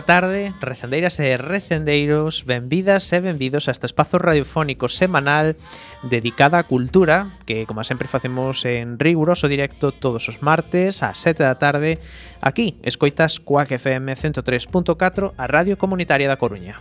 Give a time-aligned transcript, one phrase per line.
[0.00, 5.60] boa tarde, recendeiras e recendeiros, benvidas e benvidos a este espazo radiofónico semanal
[6.00, 11.44] dedicada á cultura, que como sempre facemos en riguroso directo todos os martes ás 7
[11.44, 12.00] da tarde,
[12.40, 16.80] aquí escoitas Coac FM 103.4, a Radio Comunitaria da Coruña.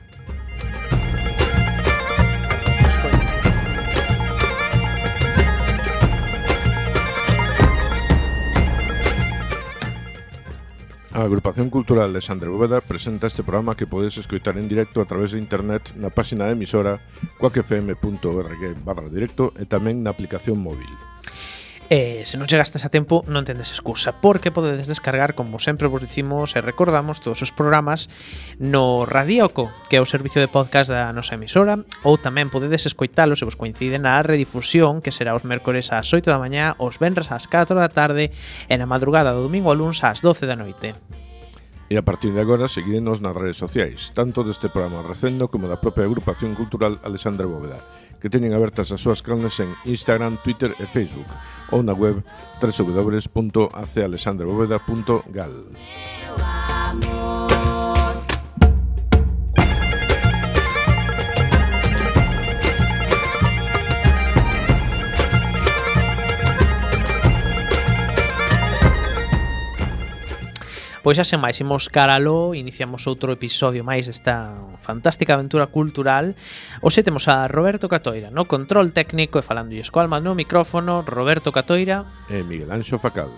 [11.20, 15.06] A Agrupación Cultural de Sandra Bóveda presenta este programa que podes escoitar en directo a
[15.06, 17.04] través de internet na páxina da emisora
[17.44, 20.88] coacfm.org barra directo e tamén na aplicación móvil.
[21.90, 25.98] E se non chegastes a tempo, non tendes excusa, porque podedes descargar, como sempre vos
[25.98, 28.14] dicimos e recordamos, todos os programas
[28.62, 33.34] no Radioco, que é o servicio de podcast da nosa emisora, ou tamén podedes escoitalo
[33.34, 37.34] se vos coincide na redifusión, que será os mércores ás 8 da mañá, os venres
[37.34, 38.30] ás 4 da tarde
[38.70, 40.94] e na madrugada do domingo ao luns ás 12 da noite.
[41.90, 45.82] E a partir de agora seguirenos nas redes sociais, tanto deste programa Recendo como da
[45.82, 47.82] propia agrupación cultural Alexandra Bóveda
[48.22, 51.28] que teñen abertas as súas canles en Instagram, Twitter e Facebook
[51.72, 52.24] ou na web
[52.60, 55.54] www.acalexandrebóveda.gal.
[55.74, 57.59] Meu amor
[71.10, 76.38] Pois xa sen máis, imos caralo, iniciamos outro episodio máis desta fantástica aventura cultural.
[76.86, 81.50] Oxe temos a Roberto Catoira, no control técnico e falando e escoalma no micrófono, Roberto
[81.50, 83.34] Catoira e Miguel Anxo Facal.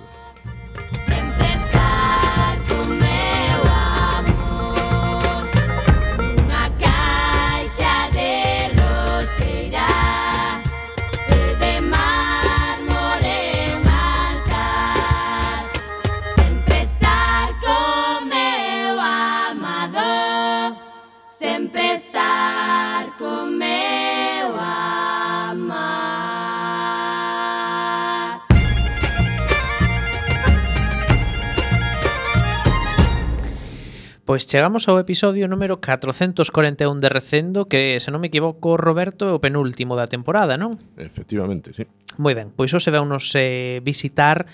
[34.32, 39.36] Pois chegamos ao episodio número 441 de Recendo, que, se non me equivoco, Roberto, é
[39.36, 40.72] o penúltimo da temporada, non?
[40.96, 41.84] Efectivamente, sí.
[42.16, 44.48] Moi ben, pois hoxe veunos eh, visitar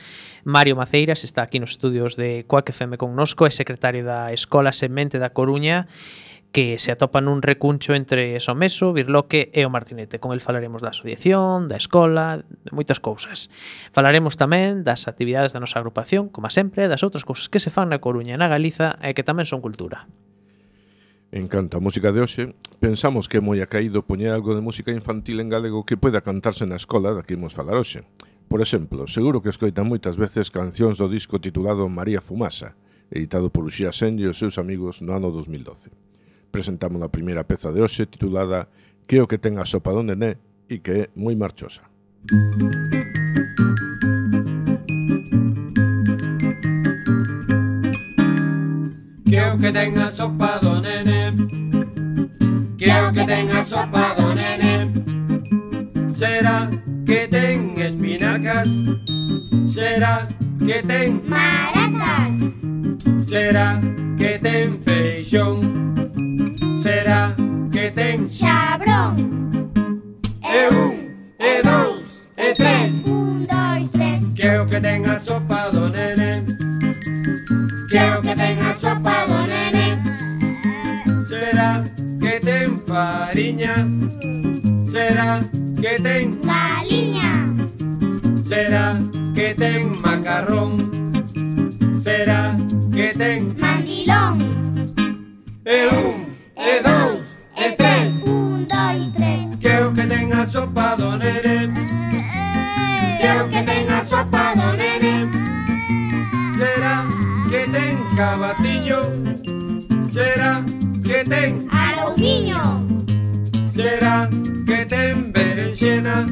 [0.50, 5.22] Mario Maceiras, está aquí nos estudios de Coac FM connosco, é secretario da Escola Semente
[5.22, 5.86] da Coruña,
[6.58, 10.18] que se atopa nun recuncho entre Someso, Birloque e o Martinete.
[10.18, 13.54] Con el falaremos da asociación, da escola, de moitas cousas.
[13.94, 17.94] Falaremos tamén das actividades da nosa agrupación, como sempre, das outras cousas que se fan
[17.94, 20.10] na Coruña e na Galiza e que tamén son cultura.
[21.30, 25.38] En canto música de hoxe, pensamos que é moi acaído poñer algo de música infantil
[25.38, 28.02] en galego que poida cantarse na escola da que imos falar hoxe.
[28.50, 32.74] Por exemplo, seguro que escoitan moitas veces cancións do disco titulado María Fumasa,
[33.14, 36.17] editado por Uxía Senlle e os seus amigos no ano 2012.
[36.52, 38.68] presentamos la primera pieza de Ose titulada
[39.08, 40.38] Creo que tenga sopa donde ne
[40.68, 41.84] y que es muy marchosa.
[49.24, 51.34] Quiero que tenga sopa don nene.
[52.78, 54.92] Quiero que tenga sopa don nene.
[56.10, 56.70] Será
[57.06, 58.70] que tenga espinacas.
[59.66, 60.28] Será
[60.66, 62.58] que ten maracas.
[63.26, 63.80] Será
[64.18, 66.07] que ten feijón.
[66.88, 67.36] será
[67.70, 69.14] que ten Xabrón
[70.40, 70.94] E un,
[71.38, 72.92] e dous, e tres.
[73.06, 74.24] Un, dois, tres.
[74.34, 76.46] Que o que ten a sopa do nene.
[77.92, 79.88] Que o que ten a sopa do nene.
[81.28, 81.84] Será
[82.22, 83.76] que ten fariña.
[84.90, 85.42] Será
[85.82, 87.32] que ten Galiña.
[88.50, 88.96] Será
[89.36, 90.72] que ten macarrón.
[92.00, 92.56] Será
[92.96, 94.36] que ten Mandilón.
[95.66, 96.27] E un,
[96.68, 98.14] de dos, de tres.
[98.26, 99.58] Un, dos y tres.
[99.62, 101.74] Quiero que tenga sopado, nene.
[103.20, 105.32] Quiero que tenga sopado, nene.
[106.58, 107.06] Será
[107.50, 109.02] que tenga batillo.
[110.12, 110.64] Será
[111.04, 111.66] que tenga.
[111.72, 112.86] Aluminio.
[113.72, 114.30] Será
[114.66, 116.26] que ten berenjena.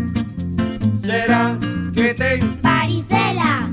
[1.02, 1.58] Será
[1.94, 2.62] que ten.
[2.62, 3.70] Varicela.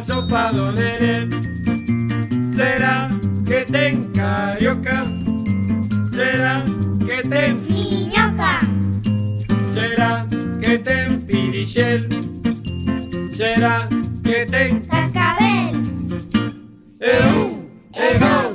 [0.00, 1.28] asopado, nene.
[2.56, 3.10] ¿Será
[3.46, 5.04] que te encarioca?
[6.10, 6.62] ¿Será
[7.06, 8.60] que te empiñoca?
[9.74, 10.26] ¿Será
[10.60, 12.08] que te empirichel?
[13.32, 13.88] ¿Será
[14.24, 15.72] que te cascabel?
[17.00, 17.68] ¡Eú!
[17.92, 18.49] ¡Eú!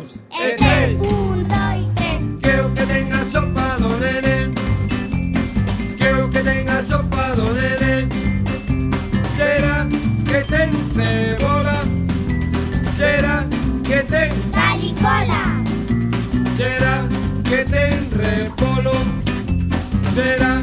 [20.15, 20.54] Será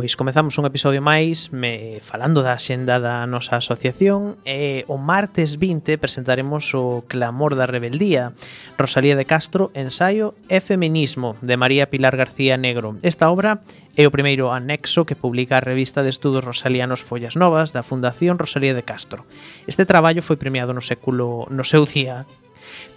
[0.00, 5.60] Pois comezamos un episodio máis me falando da xenda da nosa asociación e o martes
[5.60, 8.32] 20 presentaremos o Clamor da Rebeldía,
[8.80, 12.96] Rosalía de Castro, ensaio e feminismo de María Pilar García Negro.
[13.04, 13.60] Esta obra
[13.92, 18.40] é o primeiro anexo que publica a revista de estudos rosalianos Follas Novas da Fundación
[18.40, 19.28] Rosalía de Castro.
[19.68, 22.24] Este traballo foi premiado no século no seu día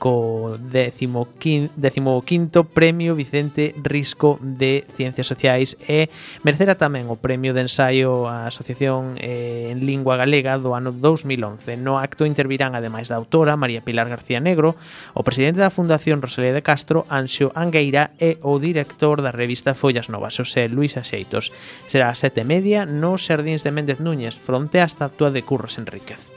[0.04, 6.12] co décimo, quin, décimo quinto premio Vicente Risco de Ciencias Sociais e
[6.44, 11.80] mercera tamén o premio de ensaio á Asociación eh, en Lingua Galega do ano 2011.
[11.80, 14.76] No acto intervirán, ademais da autora, María Pilar García Negro,
[15.16, 20.12] o presidente da Fundación Rosalía de Castro, Anxo Angueira e o director da revista Follas
[20.12, 21.56] Novas, José Luis Axeitos.
[21.88, 26.33] Será a sete media no Sardins de Méndez Núñez, fronte á estatua de Curros Enríquez.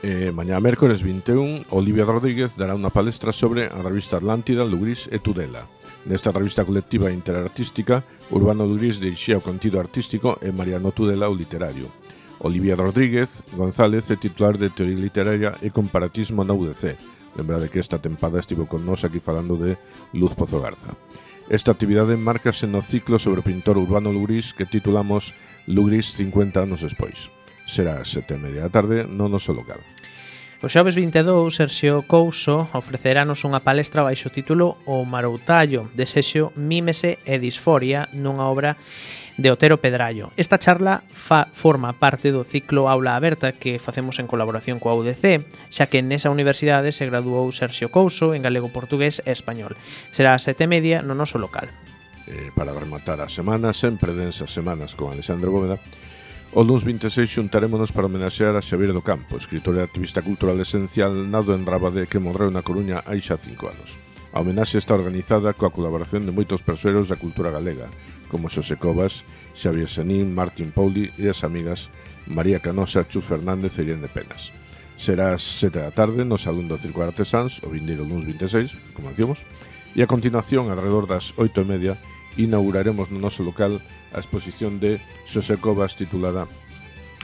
[0.00, 5.20] E mañá mércores 21, Olivia Rodríguez dará unha palestra sobre a revista Atlántida, Lugris e
[5.20, 5.68] Tudela.
[6.08, 8.00] Nesta revista colectiva interartística,
[8.32, 11.92] Urbano Lugris deixía o contido artístico e Mariano Tudela o literario.
[12.40, 16.96] Olivia Rodríguez González é titular de Teoría Literaria e Comparatismo na UDC.
[17.36, 19.76] Lembrade que esta tempada estivo con nós aquí falando de
[20.16, 20.96] Luz Pozo Garza.
[21.52, 25.36] Esta actividade marcase no ciclo sobre o pintor Urbano Lugris que titulamos
[25.68, 27.28] Lugris 50 anos despois
[27.70, 29.78] será as sete e media da tarde no noso local.
[30.60, 37.16] O xoves 22, Sergio Couso ofreceranos unha palestra baixo o título O Maroutallo, desexo, mímese
[37.24, 38.76] e disforia nunha obra
[39.40, 40.36] de Otero Pedrallo.
[40.36, 45.48] Esta charla fa, forma parte do ciclo Aula Aberta que facemos en colaboración coa UDC,
[45.72, 49.80] xa que nesa universidade se graduou Sergio Couso en galego, portugués e español.
[50.12, 51.72] Será a sete media no noso local.
[52.28, 55.80] Eh, para rematar a semana, sempre densas semanas con Alexandre Bóveda,
[56.52, 61.14] O luns 26 xuntarémonos para homenaxear a Xavier do Campo, escritor e activista cultural esencial
[61.30, 64.02] nado en Rabadé que morreu na Coruña hai xa cinco anos.
[64.34, 67.86] A homenaxe está organizada coa colaboración de moitos persoeros da cultura galega,
[68.26, 69.22] como Xosé Covas,
[69.54, 71.86] Xavier Senín, Martín Pouli e as amigas
[72.26, 74.50] María Canosa, Chus Fernández e Irene Penas.
[74.98, 79.14] Será ás sete da tarde no Salón do Circo Artesans, o vindeiro luns 26, como
[79.14, 79.46] dicimos,
[79.94, 81.94] e a continuación, alrededor das oito e media,
[82.42, 86.48] inauguraremos no noso local a exposición de Xosé Cobas titulada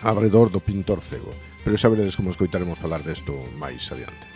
[0.04, 1.32] Arredor do Pintor Cego.
[1.64, 4.35] Pero xa veredes como escoitaremos falar desto máis adiante.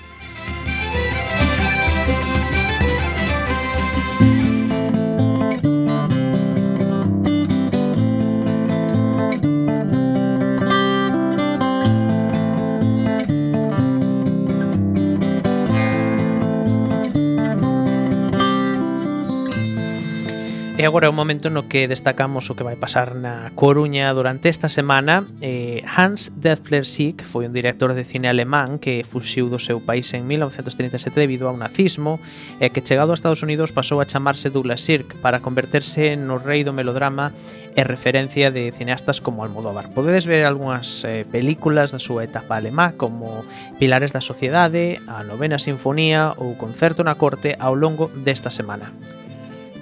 [20.80, 24.48] E agora é o momento no que destacamos o que vai pasar na Coruña durante
[24.48, 25.28] esta semana.
[25.44, 30.08] Eh, Hans Deffler Sieg foi un director de cine alemán que fuxiu do seu país
[30.16, 32.16] en 1937 debido ao nazismo
[32.64, 36.64] e que chegado a Estados Unidos pasou a chamarse Douglas Sirk para converterse no rei
[36.64, 37.36] do melodrama
[37.76, 39.92] e referencia de cineastas como Almodóvar.
[39.92, 43.44] Podedes ver algunhas eh, películas da súa etapa alemá como
[43.76, 48.96] Pilares da Sociedade, a Novena Sinfonía ou Concerto na Corte ao longo desta semana.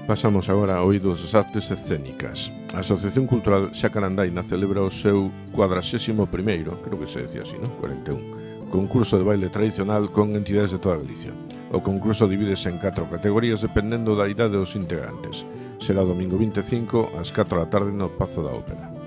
[0.09, 2.49] Pasamos agora a oídos das artes escénicas.
[2.73, 7.77] A Asociación Cultural Xacarandaina celebra o seu 41º, creo que se decía así, non?
[7.77, 11.37] 41, concurso de baile tradicional con entidades de toda Galicia.
[11.77, 15.45] O concurso divídese en catro categorías dependendo da idade dos integrantes.
[15.77, 18.98] Será domingo 25 ás 4 da tarde no Pazo da Ópera.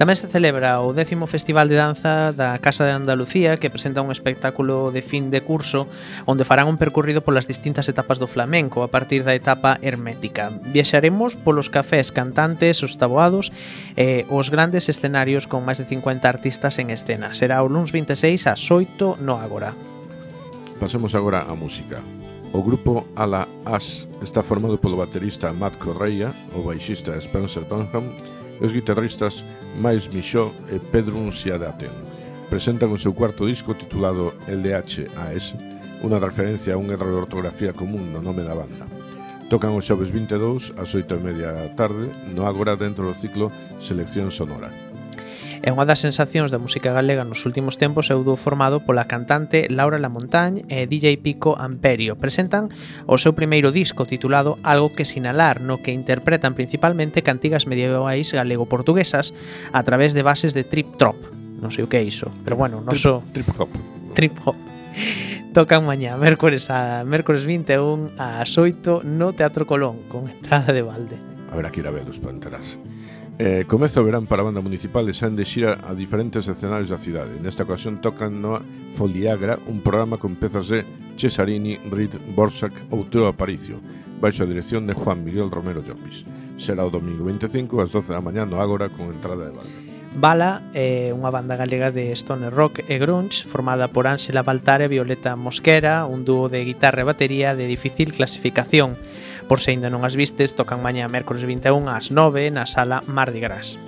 [0.00, 4.08] Tamén se celebra o décimo Festival de Danza da Casa de Andalucía que presenta un
[4.08, 5.92] espectáculo de fin de curso
[6.24, 10.56] onde farán un percorrido polas distintas etapas do flamenco a partir da etapa hermética.
[10.72, 13.52] Viaxaremos polos cafés cantantes, os taboados
[13.92, 17.36] e eh, os grandes escenarios con máis de 50 artistas en escena.
[17.36, 19.76] Será o luns 26 ás 8 no Ágora.
[20.80, 22.00] Pasemos agora á música.
[22.56, 28.64] O grupo Ala As está formado polo baterista Matt Correia, o baixista Spencer Dunham e
[28.68, 29.42] os guitarristas
[29.80, 31.90] Mais Michó e Pedro Unciadaten.
[32.52, 35.56] Presentan o seu cuarto disco titulado LHAS,
[36.04, 38.84] unha referencia a un erro de ortografía común no nome da banda.
[39.50, 43.50] Tocan os xoves 22 ás 8 e media da tarde no Agora dentro do ciclo
[43.82, 44.89] Selección Sonora.
[45.60, 49.04] É unha das sensacións da música galega nos últimos tempos é o dúo formado pola
[49.04, 52.16] cantante Laura Lamontagne e DJ Pico Amperio.
[52.16, 52.72] Presentan
[53.04, 59.36] o seu primeiro disco titulado Algo que sinalar, no que interpretan principalmente cantigas medievais galego-portuguesas
[59.76, 61.20] a través de bases de trip-trop.
[61.60, 63.20] Non sei o que é iso, pero bueno, noso...
[63.36, 63.68] Trip-hop.
[64.16, 64.56] Trip-hop.
[65.52, 71.20] Tocan mañá, mércores a mércores 21 ás 8 no Teatro Colón, con entrada de balde.
[71.52, 72.80] Habrá que ir a ver dos panteras.
[73.42, 76.92] Eh, comeza o verán para a banda municipal e saen de xira a diferentes escenarios
[76.92, 77.40] da cidade.
[77.40, 78.60] Nesta ocasión tocan no
[78.92, 80.84] Foliagra, un programa con pezas de
[81.16, 83.80] Cesarini, Reed, Borsak ou Teo Aparicio,
[84.20, 86.28] baixo a dirección de Juan Miguel Romero Llopis.
[86.60, 89.72] Será o domingo 25 ás 12 da mañá no Ágora con entrada de banda.
[90.12, 94.84] Bala é eh, unha banda galega de stoner rock e grunge formada por Ángela Baltar
[94.84, 99.00] e Violeta Mosquera, un dúo de guitarra e batería de difícil clasificación
[99.50, 103.42] Por se ainda non as vistes, tocan mañá mércores 21 ás 9 na sala Mardi
[103.42, 103.82] Gras.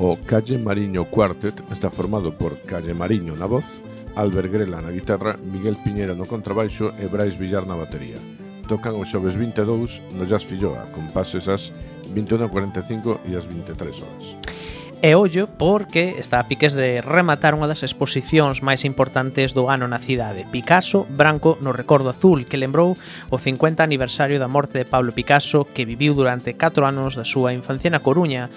[0.00, 3.84] O Calle Mariño Quartet está formado por Calle Mariño na voz,
[4.16, 8.16] Albert Grela na guitarra, Miguel Piñera no contrabaixo e Brais Villar na batería.
[8.64, 11.68] Tocan os xoves 22 no Jazz Filloa, con pases ás
[12.08, 14.53] 21.45 e ás 23 horas.
[15.04, 19.84] E ollo porque está a piques de rematar unha das exposicións máis importantes do ano
[19.84, 22.96] na cidade, Picasso Branco no Recordo Azul, que lembrou
[23.28, 27.52] o 50 aniversario da morte de Pablo Picasso, que viviu durante 4 anos da súa
[27.52, 28.48] infancia na Coruña,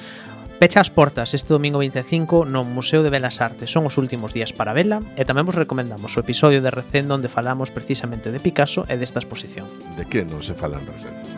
[0.56, 3.68] Pecha as portas este domingo 25 no Museo de Belas Artes.
[3.70, 7.28] Son os últimos días para vela e tamén vos recomendamos o episodio de Recendo onde
[7.28, 9.68] falamos precisamente de Picasso e desta exposición.
[10.00, 11.37] De que non se falan Recendo?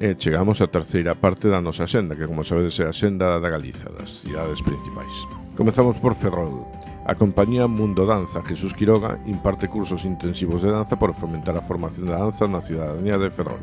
[0.00, 3.52] E chegamos á terceira parte da nosa xenda, que como sabedes é a xenda da
[3.52, 5.12] Galiza, das cidades principais.
[5.52, 6.64] Comezamos por Ferrol.
[7.04, 12.08] A compañía Mundo Danza Jesús Quiroga imparte cursos intensivos de danza para fomentar a formación
[12.08, 13.60] da danza na cidadanía de Ferrol.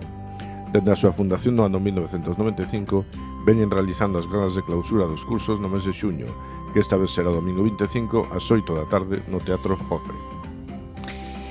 [0.69, 3.01] Dende a súa fundación no ano 1995,
[3.41, 6.29] veñen realizando as galas de clausura dos cursos no mes de xuño,
[6.69, 10.36] que esta vez será o domingo 25 ás 8 da tarde no Teatro Jofre.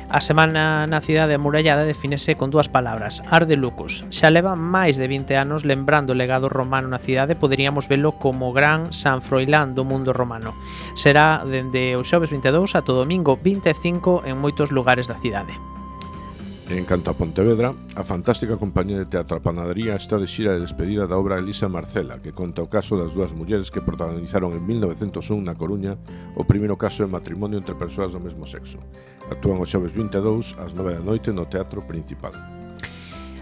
[0.08, 4.06] A semana na cidade amurallada definese con dúas palabras, Arde Lucus.
[4.14, 8.54] Xa leva máis de 20 anos lembrando o legado romano na cidade, poderíamos velo como
[8.54, 10.54] gran San Froilán do mundo romano.
[10.94, 15.58] Será dende o xoves 22 a todo domingo 25 en moitos lugares da cidade.
[16.68, 20.66] En canto a Pontevedra, a fantástica compañía de teatro a Panadería está de xira de
[20.66, 24.66] despedida da obra Elisa Marcela, que conta o caso das dúas mulleres que protagonizaron en
[24.66, 25.94] 1901 na Coruña
[26.34, 28.82] o primeiro caso de matrimonio entre persoas do mesmo sexo.
[29.30, 32.34] Actúan os xoves 22 ás 9 da noite no Teatro Principal.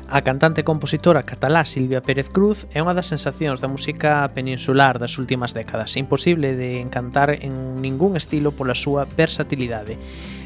[0.05, 5.01] A cantante e compositora catalá Silvia Pérez Cruz é unha das sensacións da música peninsular
[5.01, 9.97] das últimas décadas, imposible de encantar en ningún estilo pola súa versatilidade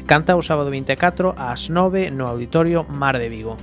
[0.09, 3.53] canta o sábado 24 ás 9 no Auditorio Mar de Vigo.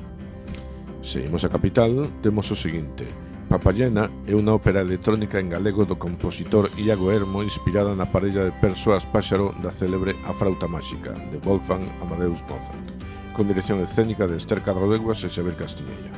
[1.03, 3.03] Seguimos a capital, temos o seguinte.
[3.51, 8.55] Papallena é unha ópera electrónica en galego do compositor Iago Hermo inspirada na parella de
[8.63, 12.87] persoas páxaro da célebre A Frauta Máxica, de Wolfgang Amadeus Mozart,
[13.35, 16.15] con dirección escénica de Esther Cadroveguas e Xavier Castilleira.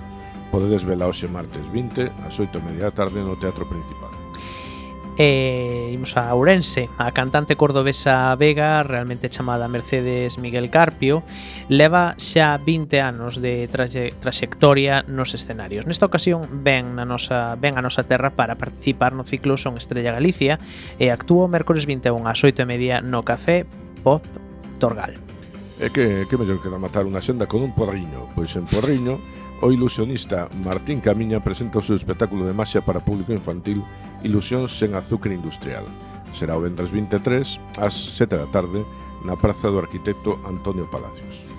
[0.53, 4.28] Podedes vela hoxe martes 20 ás 8 media da tarde no Teatro Principal.
[5.19, 6.87] E imos a Ourense.
[6.95, 11.27] A cantante cordobesa Vega, realmente chamada Mercedes Miguel Carpio,
[11.67, 15.91] leva xa 20 anos de traxe, traxectoria nos escenarios.
[15.91, 20.15] Nesta ocasión ven, na nosa, ven a nosa terra para participar no ciclo Son Estrella
[20.15, 20.63] Galicia
[21.03, 23.67] e actúa o mércores 21 ás 8 e media no Café
[24.07, 24.23] Pop
[24.79, 25.19] Torgal.
[25.83, 28.31] E que, que mellor que rematar unha senda con un porriño?
[28.39, 29.19] Pois en porriño,
[29.63, 33.83] o ilusionista Martín Camiña presenta o seu espectáculo de maxia para público infantil
[34.23, 35.87] Ilusións sen azúcar industrial.
[36.35, 38.83] Será o vendres 23 ás 7 da tarde
[39.25, 41.58] na Praza do Arquitecto Antonio Palacios.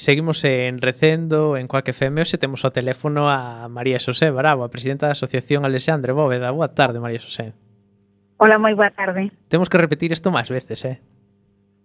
[0.00, 4.72] seguimos en Recendo, en Coac FM, hoxe temos ao teléfono a María Xosé Bravo, a
[4.72, 6.50] presidenta da Asociación Alexandre Bóveda.
[6.50, 7.52] Boa tarde, María Xosé.
[8.40, 9.28] Hola, moi boa tarde.
[9.52, 10.96] Temos que repetir isto máis veces, eh?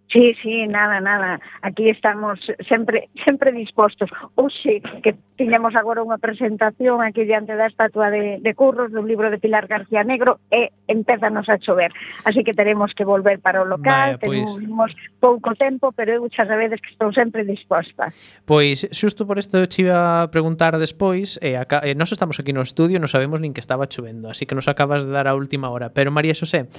[0.08, 1.40] Sí, sí, nada, nada.
[1.62, 2.40] Aquí estamos
[2.70, 4.10] sempre sempre dispostos.
[4.36, 9.28] Oxe, que tiñamos agora unha presentación aquí diante da estatua de, de Curros do libro
[9.34, 11.92] de Pilar García Negro e empezanos a chover.
[12.24, 14.46] Así que teremos que volver para o local, Vaya, pois...
[14.56, 18.14] tenemos pouco tempo, pero eu xa sabedes que estou sempre disposta.
[18.46, 22.54] Pois, xusto por isto te iba a preguntar despois, eh, acá, eh, nós estamos aquí
[22.54, 25.36] no estudio, non sabemos nin que estaba chovendo, así que nos acabas de dar a
[25.36, 25.92] última hora.
[25.92, 26.70] Pero, María Xosé,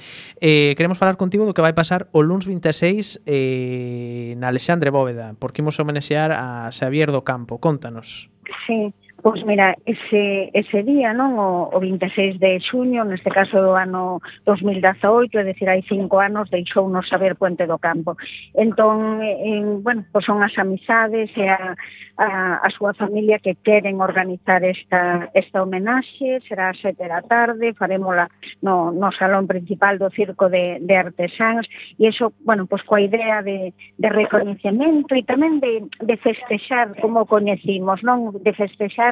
[0.41, 5.35] eh, queremos falar contigo do que vai pasar o lunes 26 eh, na Alexandre Bóveda,
[5.39, 7.57] porque imos homenaxear a Xavier do Campo.
[7.57, 8.29] Contanos.
[8.65, 13.73] Sí, Pois mira, ese, ese día, non o, o 26 de xuño, neste caso do
[13.73, 18.13] ano 2018, é dicir, hai cinco anos, deixou non saber Puente do Campo.
[18.53, 21.73] Entón, en, bueno, pois son as amizades e a,
[22.17, 27.73] a, a súa familia que queren organizar esta, esta homenaxe, será a sete da tarde,
[27.73, 28.29] farémola
[28.61, 31.65] no, no salón principal do Circo de, de Artesáns,
[31.97, 37.25] e iso, bueno, pois coa idea de, de recoñecemento e tamén de, de festexar como
[37.25, 38.33] coñecimos, non?
[38.41, 39.06] De festexar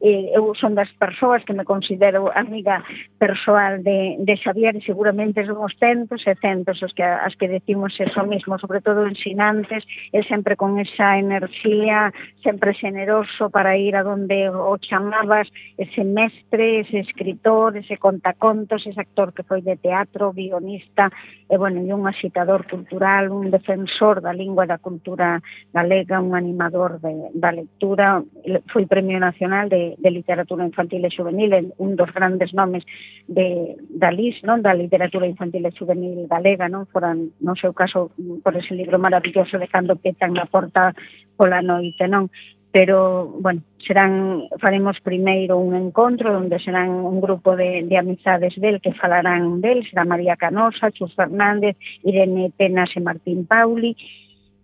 [0.00, 2.84] Eh, eu son das persoas que me considero amiga
[3.18, 7.50] persoal de, de Xavier e seguramente son os centos e centos os que, as que
[7.50, 9.82] decimos eso mismo, sobre todo ensinantes,
[10.12, 12.14] e sempre con esa enerxía,
[12.46, 19.00] sempre generoso para ir a donde o chamabas, ese mestre, ese escritor, ese contacontos, ese
[19.00, 21.10] actor que foi de teatro, guionista,
[21.50, 25.42] e, bueno, e un agitador cultural, un defensor da lingua e da cultura
[25.74, 28.22] galega, un animador de, da lectura,
[28.70, 32.82] foi premio nacional Nacional de, de Literatura Infantil e Juvenil, un dos grandes nomes
[33.28, 34.66] de, da LIS, non?
[34.66, 36.90] da literatura infantil e juvenil galega, non?
[36.90, 38.10] Foran, no seu caso,
[38.42, 40.90] por ese libro maravilloso de Cando petan na porta
[41.38, 42.26] pola noite, non?
[42.68, 48.82] pero, bueno, serán, faremos primeiro un encontro onde serán un grupo de, de amizades del
[48.82, 53.96] que falarán del, será María Canosa, Chus Fernández, Irene Penas e Martín Pauli,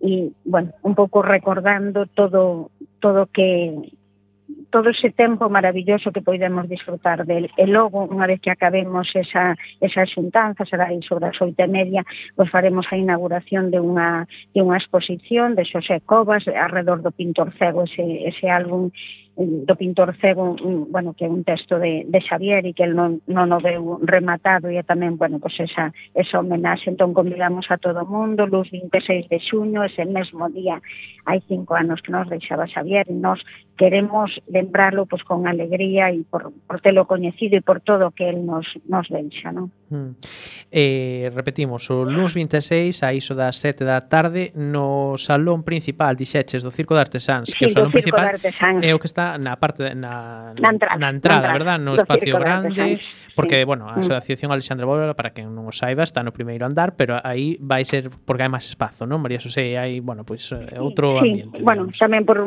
[0.02, 3.72] e, bueno, un pouco recordando todo todo que
[4.74, 7.46] todo ese tempo maravilloso que poidemos disfrutar del.
[7.54, 11.70] E logo, unha vez que acabemos esa, esa xuntanza, será aí sobre as oito e
[11.70, 12.02] media,
[12.34, 17.54] pois faremos a inauguración de unha, de unha exposición de Xosé Covas alrededor do Pintor
[17.54, 18.90] Cego, ese, ese álbum
[19.38, 22.82] mm, do pintor cego, mm, bueno, que é un texto de, de Xavier e que
[22.82, 26.90] el non, non o veu rematado e tamén, bueno, pois esa, esa homenaxe.
[26.90, 30.82] Entón, convidamos a todo o mundo, luz 26 de xuño, ese mesmo día,
[31.30, 33.38] hai cinco anos que nos deixaba Xavier, e nos
[33.76, 38.30] queremos lembrarlo pois con alegría e por, por telo coñecido e por todo o que
[38.30, 39.74] el nos, nos deixa, non?
[39.90, 40.14] Mm.
[40.70, 46.62] Eh, repetimos, o lunes 26 a iso das 7 da tarde no salón principal, dixeches,
[46.62, 48.34] do Circo de Artesáns, sí, que o salón principal
[48.82, 51.94] é o que está na parte na, na, entrada, na entrada, na entrada, verdad, no
[51.98, 53.02] espacio grande,
[53.34, 53.66] porque, sí.
[53.66, 54.06] bueno, a mm.
[54.06, 54.54] Asociación mm.
[54.54, 58.10] Alexandra Bóveda, para que non o saiba, está no primeiro andar, pero aí vai ser
[58.26, 59.78] porque hai máis espazo, non, María José?
[59.78, 61.58] Hai, bueno, pois, pues, eh, outro sí, ambiente.
[61.58, 61.62] Sí.
[61.62, 61.66] Digamos.
[61.66, 62.38] Bueno, tamén por,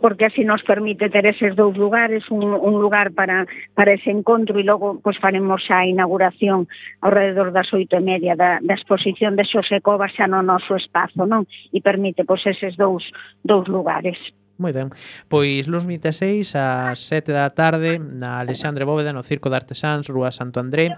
[0.00, 4.58] porque así nos permite ter eses dous lugares, un, un lugar para, para ese encontro
[4.58, 6.66] e logo pois, faremos a inauguración
[6.98, 10.74] ao redor das oito e media da, da exposición de Xosé Cova xa no noso
[10.74, 11.46] espazo, non?
[11.70, 13.06] E permite pois, eses dous,
[13.46, 14.18] dous lugares.
[14.58, 14.90] Moi ben.
[15.30, 20.34] Pois luns 26 ás 7 da tarde na Alexandre Bóveda no Circo de Artesáns, Rúa
[20.34, 20.90] Santo André.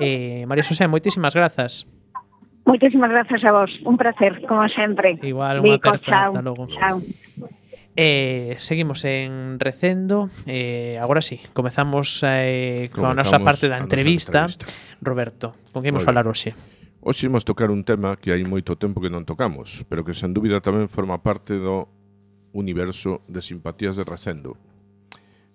[0.00, 1.84] Eh, María Xosé, moitísimas grazas.
[2.64, 3.72] Moitísimas grazas a vos.
[3.84, 5.20] Un placer, como sempre.
[5.20, 6.32] Igual, unha aperta.
[6.32, 6.64] Hasta logo.
[6.72, 7.04] Chao.
[7.96, 10.30] Eh, seguimos en Recendo.
[10.46, 14.66] Eh, Agora sí, comezamos, eh, coa a nosa parte da entrevista, entrevista.
[14.98, 16.58] Roberto, con que imos falar hoxe?
[16.98, 20.34] Hoxe imos tocar un tema que hai moito tempo que non tocamos Pero que sen
[20.34, 21.86] dúbida tamén forma parte do
[22.50, 24.58] universo de simpatías de Recendo.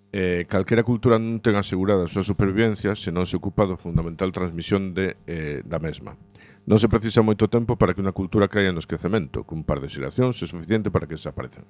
[0.08, 4.32] Eh, Calquera cultura non ten asegurada a súa supervivencia Se non se ocupa do fundamental
[4.32, 6.16] transmisión de, eh, da mesma.
[6.64, 9.92] Non se precisa moito tempo para que unha cultura caia no esquecemento Cun par de
[9.92, 11.68] xeracións é suficiente para que desaparezan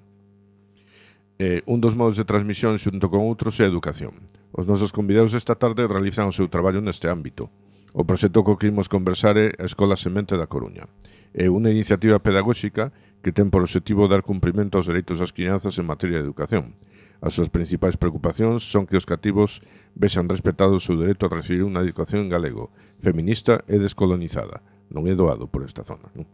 [1.41, 4.21] eh, un dos modos de transmisión xunto con outros é a educación.
[4.53, 7.49] Os nosos convidados esta tarde realizan o seu traballo neste ámbito.
[7.97, 10.85] O proxecto co que imos conversar é a Escola Semente da Coruña.
[11.33, 12.93] É unha iniciativa pedagóxica
[13.25, 16.77] que ten por objetivo dar cumprimento aos dereitos das crianzas en materia de educación.
[17.25, 19.65] As súas principais preocupacións son que os cativos
[19.97, 22.69] vexan respetado o seu dereito a recibir unha educación en galego,
[23.01, 24.61] feminista e descolonizada.
[24.93, 26.13] Non é doado por esta zona.
[26.13, 26.29] Non?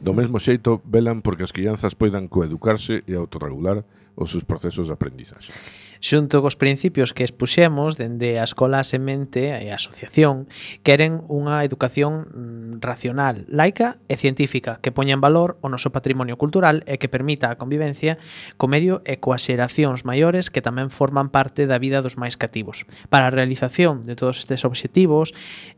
[0.00, 3.84] Do mesmo xeito, velan porque as crianzas poidan coeducarse e autorregular
[4.16, 5.52] os seus procesos de aprendizaxe.
[6.00, 10.48] Xunto cos principios que expuxemos dende a Escola Semente e a Asociación,
[10.84, 16.36] queren unha educación mm, racional, laica e científica que poña en valor o noso patrimonio
[16.36, 18.20] cultural e que permita a convivencia
[18.60, 22.84] co medio e coas xeracións maiores que tamén forman parte da vida dos máis cativos.
[23.08, 25.32] Para a realización de todos estes obxectivos,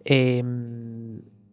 [0.06, 0.42] eh,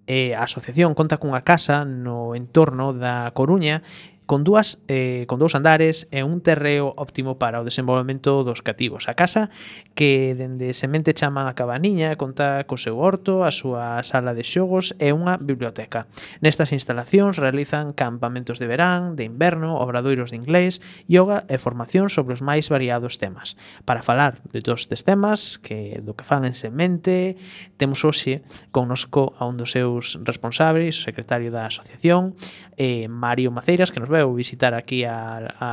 [0.07, 3.81] e a asociación conta cunha casa no entorno da Coruña
[4.25, 9.07] con dúas eh, con dous andares e un terreo óptimo para o desenvolvemento dos cativos.
[9.07, 9.53] A casa
[9.93, 14.97] que dende semente chaman a cabaniña conta co seu horto, a súa sala de xogos
[14.97, 16.09] e unha biblioteca.
[16.41, 22.33] Nestas instalacións realizan campamentos de verán, de inverno, obradoiros de inglés, yoga e formación sobre
[22.33, 23.53] os máis variados temas.
[23.85, 27.37] Para falar de todos estes temas que do que falan en semente,
[27.77, 28.41] temos hoxe
[28.73, 32.33] connosco a un dos seus responsables, o secretario da asociación,
[32.77, 35.69] eh, Mario Maceiras, que nos veu visitar aquí a, a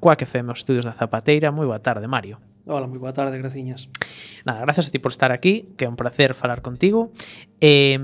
[0.00, 1.50] Quack FM, os estudios da Zapateira.
[1.50, 2.38] Moi boa tarde, Mario.
[2.64, 3.92] Hola, moi boa tarde, graciñas.
[4.48, 7.12] Nada, gracias a ti por estar aquí, que é un placer falar contigo.
[7.60, 8.00] Eh,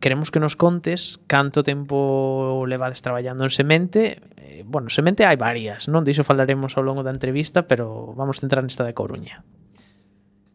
[0.00, 4.24] queremos que nos contes canto tempo levades traballando en Semente.
[4.40, 6.08] Eh, bueno, Semente hai varias, non?
[6.08, 9.44] Diso falaremos ao longo da entrevista, pero vamos centrar nesta de Coruña.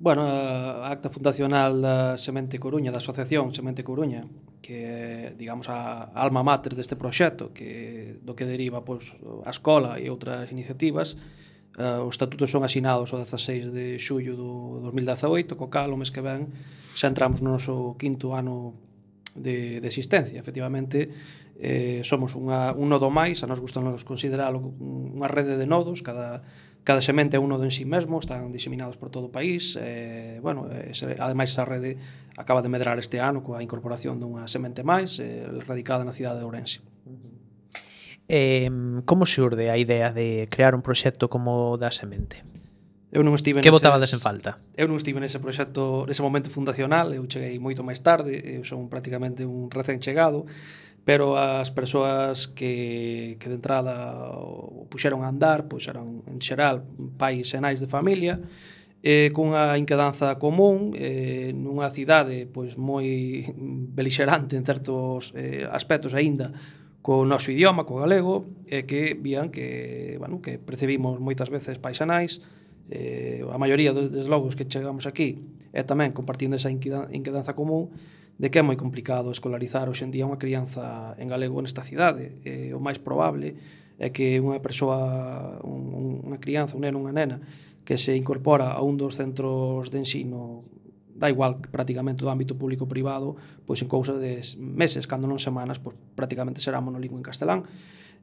[0.06, 4.30] Bueno, eh, a acta fundacional da Semente Coruña, da Asociación Semente Coruña,
[4.62, 9.98] que é, digamos, a alma mater deste proxecto, que do que deriva pois, a escola
[9.98, 11.44] e outras iniciativas, eh,
[11.76, 16.08] Uh, os estatutos son asinados o 16 de xullo do 2018, co cal o mes
[16.08, 16.48] que ven
[16.96, 18.80] xa entramos no noso quinto ano
[19.36, 20.39] de, de existencia.
[20.39, 21.12] Efectivamente,
[21.60, 26.00] eh, somos unha, un nodo máis, a nos gusta nos consideralo unha rede de nodos,
[26.00, 26.48] cada
[26.86, 29.74] Cada semente é uno en sí mesmo, están diseminados por todo o país.
[29.74, 31.98] Eh, bueno, ese, ademais, esa rede
[32.38, 36.45] acaba de medrar este ano coa incorporación dunha semente máis eh, radicada na cidade de
[36.45, 36.86] Ourense.
[38.30, 38.69] Eh,
[39.02, 42.45] como xurde a idea de crear un proxecto como da semente?
[43.10, 44.62] Eu non estive Que votabades en falta?
[44.78, 48.93] Eu non estive nese proxecto, nese momento fundacional, eu cheguei moito máis tarde, eu son
[48.93, 50.45] prácticamente un recén chegado,
[51.06, 56.82] pero as persoas que, que de entrada o puxeron a andar, pois eran en xeral
[57.22, 58.41] pais e nais de familia,
[59.06, 63.46] eh, cunha inquedanza común eh, nunha cidade pois moi
[63.94, 66.50] belixerante en certos eh, aspectos aínda
[67.06, 72.41] co noso idioma, co galego, e que vían que, bueno, que percibimos moitas veces paisanais,
[72.89, 77.94] eh, a maioría dos logos que chegamos aquí, e tamén compartindo esa inquedanza común,
[78.38, 82.39] de que é moi complicado escolarizar hoxendía unha crianza en galego nesta cidade.
[82.43, 83.56] E o máis probable
[83.95, 87.39] é que unha persoa, un, unha crianza, un neno, unha nena,
[87.88, 90.67] que se incorpora a un dos centros de ensino
[91.15, 95.95] da igual prácticamente do ámbito público-privado, pois en cousa de meses, cando non semanas, pois
[96.19, 97.63] prácticamente será monolingüe en castelán.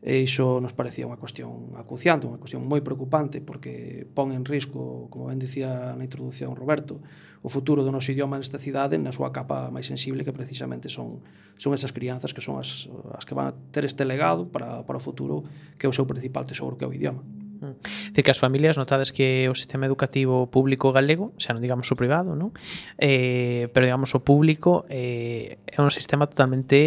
[0.03, 5.07] E iso nos parecía unha cuestión acuciante, unha cuestión moi preocupante, porque pon en risco,
[5.15, 6.99] como ben dicía na introducción Roberto,
[7.43, 11.23] o futuro do noso idioma nesta cidade na súa capa máis sensible que precisamente son,
[11.55, 14.99] son esas crianzas que son as, as que van a ter este legado para, para
[14.99, 15.47] o futuro
[15.79, 17.23] que é o seu principal tesouro que é o idioma.
[17.63, 17.79] Mm.
[18.11, 21.99] Dicir que as familias notades que o sistema educativo público galego, xa non digamos o
[21.99, 22.51] privado, non?
[22.99, 26.79] Eh, pero digamos o público eh, é un sistema totalmente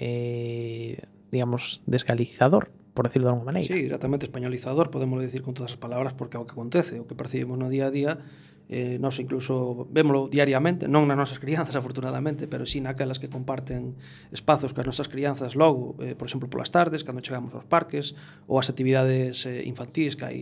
[0.00, 0.96] eh,
[1.32, 3.66] digamos, desgalizador, por decirlo de alguna maneira.
[3.66, 7.08] Sí, exactamente, españolizador, podemos decir con todas as palabras, porque é o que acontece, o
[7.08, 8.20] que percibimos no día a día,
[8.68, 13.32] eh, nos incluso vémolo diariamente, non nas nosas crianzas afortunadamente, pero si sí naquelas que
[13.32, 13.96] comparten
[14.28, 18.12] espazos coas nosas crianzas logo, eh, por exemplo, polas tardes, cando chegamos aos parques,
[18.44, 20.38] ou as actividades eh, infantís que hai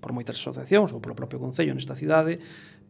[0.00, 2.40] por moitas asociacións ou polo propio Concello nesta cidade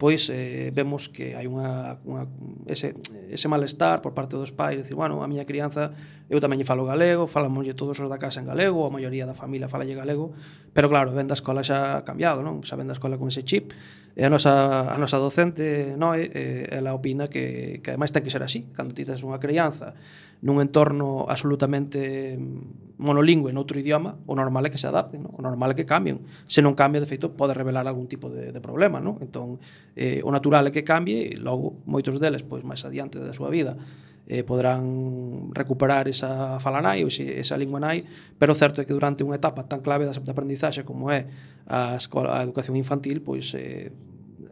[0.01, 2.25] pois eh, vemos que hai unha, unha
[2.65, 2.97] ese,
[3.29, 5.93] ese malestar por parte dos pais, decir, bueno, a miña crianza
[6.25, 9.37] eu tamén lle falo galego, falamonlle todos os da casa en galego, a maioría da
[9.37, 10.33] familia falalle galego,
[10.73, 12.65] pero claro, ven da escola xa cambiado, non?
[12.65, 13.77] Xa ven da escola con ese chip,
[14.15, 18.33] E a nosa, a nosa docente Noe, eh, ela opina que, que ademais ten que
[18.33, 18.67] ser así.
[18.75, 19.95] Cando ti tens unha crianza
[20.41, 22.33] nun entorno absolutamente
[22.97, 25.29] monolingüe noutro idioma, o normal é que se adapten, no?
[25.37, 26.25] o normal é que cambien.
[26.49, 28.97] Se non cambia, de feito, pode revelar algún tipo de, de problema.
[28.97, 29.21] No?
[29.21, 29.61] Entón,
[29.93, 33.53] eh, o natural é que cambie e logo moitos deles, pois máis adiante da súa
[33.53, 33.77] vida,
[34.31, 38.07] eh, poderán recuperar esa fala nai ou ese, esa lingua nai,
[38.39, 41.27] pero certo é que durante unha etapa tan clave da aprendizaxe como é
[41.67, 43.91] a, escola, a educación infantil, pois eh,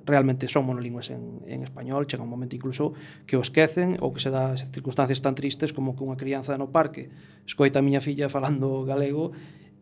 [0.04, 2.92] realmente son monolingües en, en español, chega un momento incluso
[3.24, 6.68] que o esquecen ou que se dá circunstancias tan tristes como que unha crianza no
[6.68, 7.08] parque
[7.48, 9.32] escoita a miña filla falando galego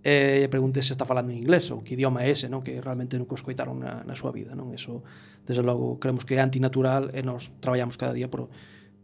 [0.05, 2.61] e eh, pregunte se está falando en inglés ou que idioma é ese, non?
[2.61, 4.53] que realmente nunca o escoitaron na, na súa vida.
[4.53, 4.69] Non?
[4.77, 5.01] Eso,
[5.41, 8.53] desde logo, creemos que é antinatural e nos traballamos cada día por,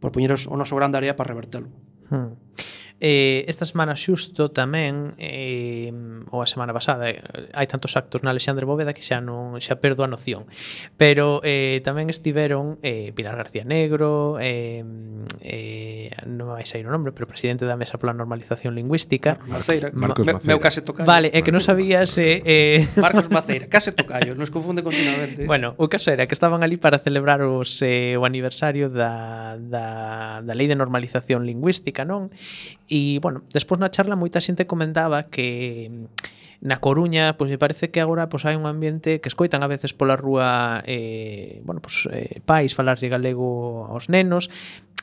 [0.04, 1.72] por poñeros o noso grande área para revertelo.
[2.12, 2.36] Hmm.
[3.04, 5.92] Eh, esta semana xusto tamén eh,
[6.32, 7.20] ou a semana pasada eh,
[7.52, 10.48] hai tantos actos na Alexandre Bóveda que xa non xa perdo a noción.
[10.96, 14.88] Pero eh, tamén estiveron eh, Pilar García Negro, eh,
[15.44, 19.36] eh, non me vais a ir o nombre, pero presidente da Mesa pola Normalización Lingüística.
[19.52, 20.56] Maceira, Marcos Ma Maceira.
[20.56, 21.04] Meu case tocayo.
[21.04, 22.40] Vale, é que non sabía se...
[22.48, 25.44] Eh, Marcos Maceira, case tocayo, nos confunde continuamente.
[25.44, 30.40] Bueno, o caso era que estaban ali para celebrar os, eh, o aniversario da, da,
[30.40, 32.32] da Lei de Normalización Lingüística, non?
[32.94, 35.90] E, bueno, despois na charla moita xente comentaba que
[36.64, 39.92] na Coruña, pois me parece que agora pois hai un ambiente que escoitan a veces
[39.92, 44.48] pola rúa eh, bueno, pois, eh, pais falarlle galego aos nenos.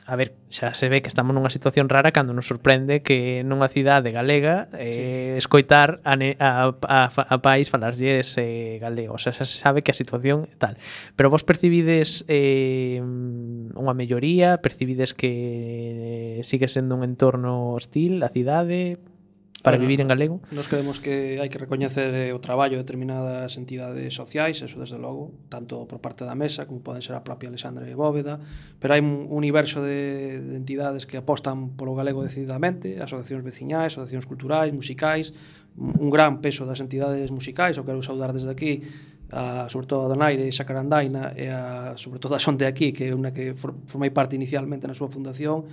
[0.09, 3.69] A ver, xa se ve que estamos nunha situación rara cando nos sorprende que nunha
[3.69, 5.45] cidade galega eh, sí.
[5.45, 9.85] escoitar a, ne, a, a, a país falarlle ese galego, o sea, xa se sabe
[9.85, 10.81] que a situación tal,
[11.13, 14.65] pero vos percibides eh, unha melloría?
[14.65, 18.97] Percibides que eh, sigue sendo un entorno hostil a cidade?
[19.61, 20.41] para bueno, vivir en galego.
[20.51, 24.97] Nos creemos que hai que recoñecer eh, o traballo de determinadas entidades sociais, eso desde
[24.97, 28.41] logo, tanto por parte da mesa como poden ser a propia Alexandra Bóveda,
[28.81, 34.25] pero hai un universo de, de entidades que apostan polo galego decididamente, asociacións veciñais, asociacións
[34.25, 35.33] culturais, musicais,
[35.77, 38.83] un gran peso das entidades musicais, o quero saudar desde aquí
[39.31, 43.07] a, sobre todo a Donaire e Xacarandaina e a, sobre todo a Sonte aquí, que
[43.07, 45.69] é unha que formei parte inicialmente na súa fundación,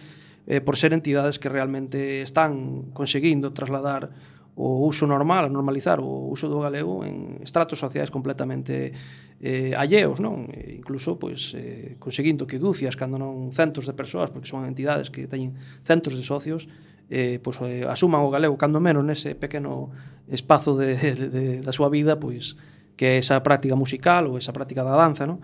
[0.46, 4.10] eh, por ser entidades que realmente están conseguindo trasladar
[4.58, 8.90] o uso normal, a normalizar o uso do galego en estratos sociais completamente
[9.38, 10.50] eh, alleos, non?
[10.50, 15.14] E incluso pois eh, conseguindo que dúcias cando non centos de persoas, porque son entidades
[15.14, 15.54] que teñen
[15.86, 16.66] centros de socios,
[17.06, 19.94] eh, pois eh, asuman o galego cando menos nese pequeno
[20.26, 22.58] espazo de, de, de da súa vida, pois
[22.98, 25.38] que é esa práctica musical ou esa práctica da danza, non?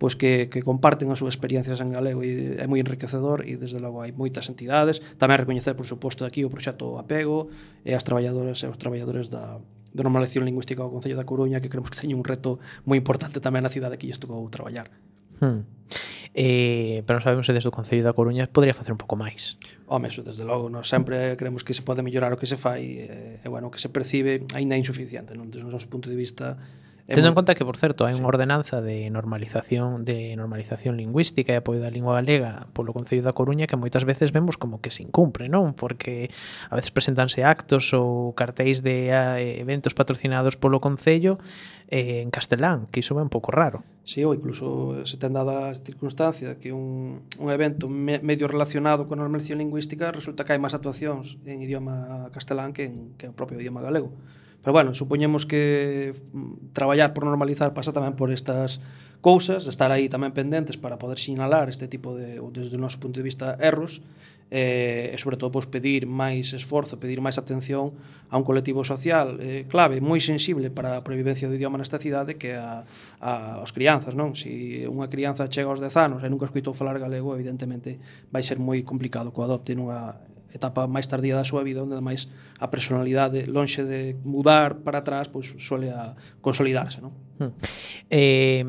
[0.00, 3.76] pois que, que comparten as súas experiencias en galego e é moi enriquecedor e desde
[3.76, 7.52] logo hai moitas entidades, tamén recoñecer por suposto aquí o proxecto Apego
[7.84, 11.68] e as traballadoras e os traballadores da, de normalización lingüística do Concello da Coruña que
[11.68, 12.56] creemos que teñen un reto
[12.88, 14.88] moi importante tamén na cidade que lles tocou traballar.
[15.36, 15.68] Hmm.
[16.32, 19.60] Eh, pero non sabemos se desde o Concello da Coruña podría facer un pouco máis.
[19.84, 23.04] Home, eso, desde logo, nós sempre creemos que se pode mellorar o que se fai
[23.04, 25.52] e, e bueno, o que se percibe aínda é insuficiente, non?
[25.52, 26.56] Desde o noso punto de vista,
[27.10, 27.34] Tendo moi...
[27.34, 28.22] en conta que, por certo, hai sí.
[28.22, 33.34] unha ordenanza de normalización de normalización lingüística e apoio da lingua galega polo Concello da
[33.34, 35.74] Coruña que moitas veces vemos como que se incumpre, non?
[35.74, 36.30] Porque
[36.70, 41.42] a veces presentanse actos ou cartéis de a, eventos patrocinados polo Concello
[41.90, 43.82] eh, en castelán, que iso é un pouco raro.
[44.06, 49.10] Sí, ou incluso se ten dada a circunstancia que un, un evento me, medio relacionado
[49.10, 53.26] con a normalización lingüística resulta que hai máis actuacións en idioma castelán que en, que
[53.26, 54.14] en propio idioma galego.
[54.60, 58.84] Pero bueno, supoñemos que mm, traballar por normalizar pasa tamén por estas
[59.20, 63.20] cousas, estar aí tamén pendentes para poder sinalar este tipo de, desde o noso punto
[63.20, 64.00] de vista, erros,
[64.50, 67.94] eh, e sobre todo pois, pedir máis esforzo, pedir máis atención
[68.28, 72.34] a un colectivo social eh, clave, moi sensible para a previvencia do idioma nesta cidade
[72.34, 72.82] que a,
[73.22, 74.34] a as crianzas, non?
[74.34, 78.02] Si unha crianza chega aos 10 anos e nunca escoitou falar galego, evidentemente
[78.34, 80.18] vai ser moi complicado que o adopte nunha,
[80.52, 85.30] etapa máis tardía da súa vida onde ademais a personalidade lonxe de mudar para atrás
[85.30, 87.12] pois suele a consolidarse, non?
[87.40, 87.56] Hmm.
[88.12, 88.62] Eh,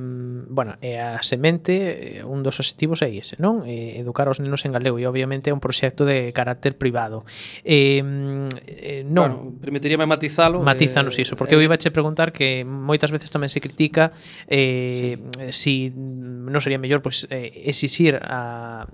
[0.47, 3.67] bueno, e a semente eh, un dos obxectivos é ese, non?
[3.67, 7.27] Eh, educar os nenos en galego e obviamente é un proxecto de carácter privado.
[7.67, 10.63] Eh, eh non, bueno, permitiríame matizalo.
[10.63, 13.59] Matízanos eh, iso, porque eh, eu iba a che preguntar que moitas veces tamén se
[13.59, 14.15] critica
[14.47, 15.19] eh,
[15.51, 15.91] sí.
[15.91, 15.99] si
[16.47, 18.87] non sería mellor pois pues, eh, exixir a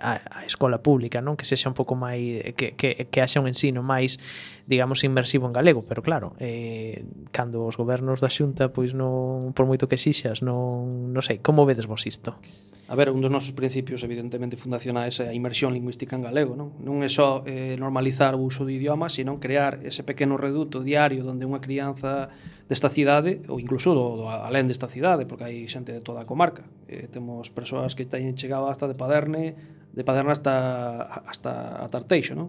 [0.00, 1.36] a, a escola pública, non?
[1.36, 4.18] Que sexa un pouco máis que que que haxa un ensino máis
[4.66, 9.68] digamos, inmersivo en galego, pero claro, eh, cando os gobernos da xunta, pois non, por
[9.68, 12.40] moito que xixas, non, non sei, como vedes vos isto?
[12.88, 16.72] A ver, un dos nosos principios evidentemente fundacionais é a inmersión lingüística en galego, non?
[16.80, 21.24] Non é só eh, normalizar o uso do idioma, sino crear ese pequeno reduto diario
[21.28, 22.32] onde unha crianza
[22.64, 26.28] desta cidade, ou incluso do, do alén desta cidade, porque hai xente de toda a
[26.28, 26.64] comarca.
[26.88, 29.56] Eh, temos persoas que teñen chegado hasta de Paderne,
[29.92, 32.48] de Paderne hasta, hasta a Tarteixo, non?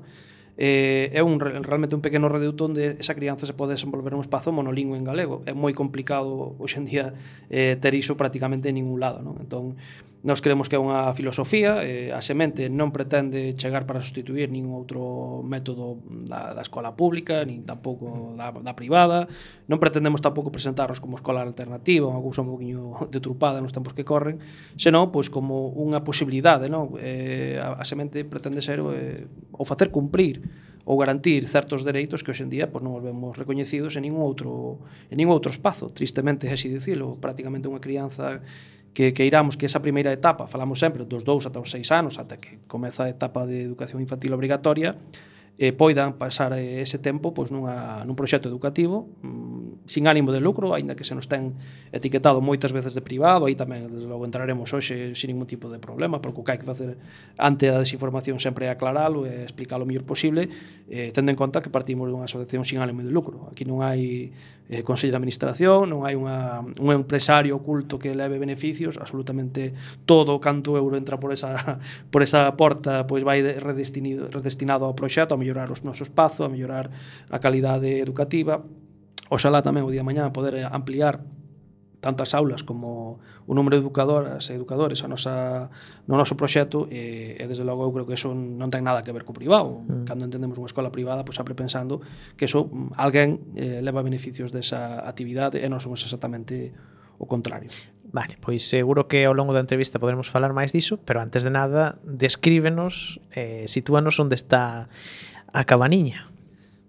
[0.57, 4.55] eh, é un, realmente un pequeno reduto onde esa crianza se pode desenvolver un espazo
[4.55, 5.43] monolingüe en galego.
[5.43, 7.11] É moi complicado hoxendía
[7.51, 9.19] eh, ter iso prácticamente en ningún lado.
[9.19, 9.35] Non?
[9.43, 9.75] Entón,
[10.25, 14.73] Nós creemos que é unha filosofía, eh, a semente non pretende chegar para sustituir ningún
[14.73, 19.29] outro método da, da escola pública, nin tampouco da, da privada.
[19.69, 24.01] Non pretendemos tampouco presentarnos como escola alternativa, unha cousa un poquinho detrupada nos tempos que
[24.01, 24.41] corren,
[24.81, 26.97] senón pois como unha posibilidade, non?
[26.97, 30.41] Eh, a, a semente pretende ser eh, ou facer cumprir
[30.85, 35.17] ou garantir certos dereitos que hoxendía pois, non os vemos recoñecidos en ningún outro en
[35.17, 38.41] ningún outro espazo, tristemente é así dicilo, prácticamente unha crianza
[38.95, 42.39] que queiramos que esa primeira etapa, falamos sempre dos 2 ata os 6 anos, ata
[42.39, 44.95] que comeza a etapa de educación infantil obrigatoria,
[45.59, 49.34] eh, poidan pasar ese tempo pois, nunha, nun proxecto educativo mm,
[49.85, 51.53] sin ánimo de lucro, aínda que se nos ten
[51.93, 55.77] etiquetado moitas veces de privado, aí tamén, desde logo, entraremos hoxe sin ningún tipo de
[55.77, 56.97] problema, porque o que hai que facer
[57.37, 60.49] ante a desinformación sempre é aclaralo e explicar o mellor posible,
[60.89, 63.47] eh, tendo en conta que partimos dunha asociación sin ánimo de lucro.
[63.53, 64.33] Aquí non hai
[64.69, 69.77] eh, Consello de Administración, non hai unha, un empresario oculto que leve beneficios, absolutamente
[70.09, 71.77] todo o canto euro entra por esa,
[72.11, 76.49] por esa porta pois vai redestinado, redestinado ao proxecto, a mellorar o noso espazo, a
[76.49, 76.89] mellorar
[77.29, 78.65] a calidade educativa,
[79.29, 81.25] Oxalá tamén o día de mañá poder eh, ampliar
[82.05, 83.17] tantas aulas como
[83.49, 85.73] o número de educadoras e educadores a nosa,
[86.05, 89.09] no noso proxecto e, e desde logo eu creo que eso non ten nada que
[89.09, 90.05] ver co privado mm.
[90.05, 92.05] cando entendemos unha escola privada pois sempre pensando
[92.37, 96.69] que eso mm, alguén eh, leva beneficios desa actividade e non somos exactamente
[97.17, 97.73] o contrario
[98.15, 101.51] Vale, pois seguro que ao longo da entrevista poderemos falar máis diso, pero antes de
[101.51, 104.87] nada, descríbenos, eh, sitúanos onde está
[105.51, 106.31] a cabaniña.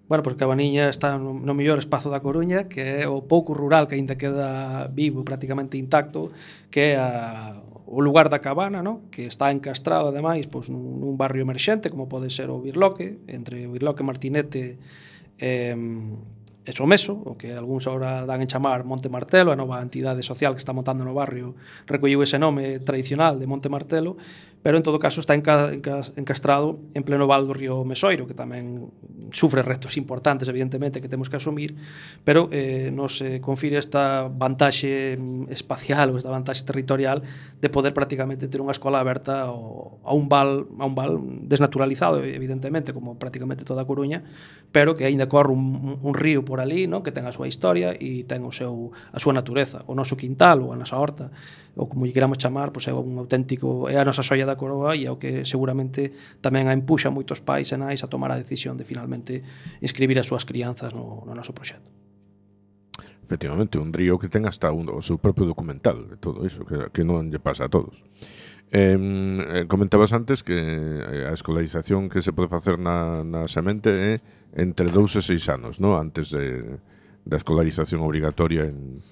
[0.08, 3.90] Bueno, pois Cabaniña está no, no mellor espazo da Coruña, que é o pouco rural
[3.90, 6.30] que aínda queda vivo, prácticamente intacto,
[6.70, 9.10] que é a, o lugar da cabana, no?
[9.10, 13.66] que está encastrado, ademais, pois, nun, nun barrio emerxente, como pode ser o Birloque, entre
[13.66, 14.78] o Birloque Martinete
[15.42, 20.22] e, e Meso, o que algúns ahora dan en chamar Monte Martelo, a nova entidade
[20.26, 21.54] social que está montando no barrio,
[21.86, 24.18] recolliu ese nome tradicional de Monte Martelo,
[24.62, 28.90] pero en todo caso está encastrado en pleno val do río Mesoiro, que tamén
[29.30, 31.74] sufre retos importantes, evidentemente, que temos que asumir,
[32.24, 35.18] pero eh, nos eh, confire esta vantaxe
[35.50, 37.22] espacial ou esta vantaxe territorial
[37.60, 42.22] de poder prácticamente ter unha escola aberta ao, a un val a un val desnaturalizado,
[42.22, 44.24] evidentemente, como prácticamente toda a Coruña,
[44.72, 47.02] pero que aínda corre un, un río por ali, no?
[47.02, 49.82] que ten a súa historia e ten o seu, a súa natureza.
[49.86, 51.30] O noso quintal ou a nosa horta,
[51.76, 54.94] ou como lle queramos chamar, pois é un auténtico, é a nosa xoia Da Coroa
[54.94, 58.78] e ao que seguramente tamén a empuxa moitos pais e nais a tomar a decisión
[58.78, 59.42] de finalmente
[59.82, 61.90] inscribir as súas crianzas no, no noso proxecto.
[63.26, 66.94] Efectivamente, un río que ten hasta un, o seu propio documental de todo iso, que,
[66.94, 67.98] que non lle pasa a todos.
[68.70, 74.12] Eh, comentabas antes que eh, a escolarización que se pode facer na, na semente é
[74.54, 75.98] entre 2 e 6 anos, no?
[75.98, 76.78] antes de,
[77.26, 79.02] da escolarización obrigatoria en,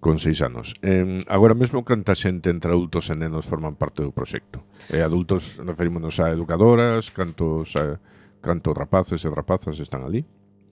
[0.00, 0.74] con seis anos.
[0.82, 4.62] Eh, agora mesmo, canta xente entre adultos e nenos forman parte do proxecto?
[4.92, 10.22] Eh, adultos, referímonos a educadoras, cantos, eh, a, cantos rapaces e rapazas están ali?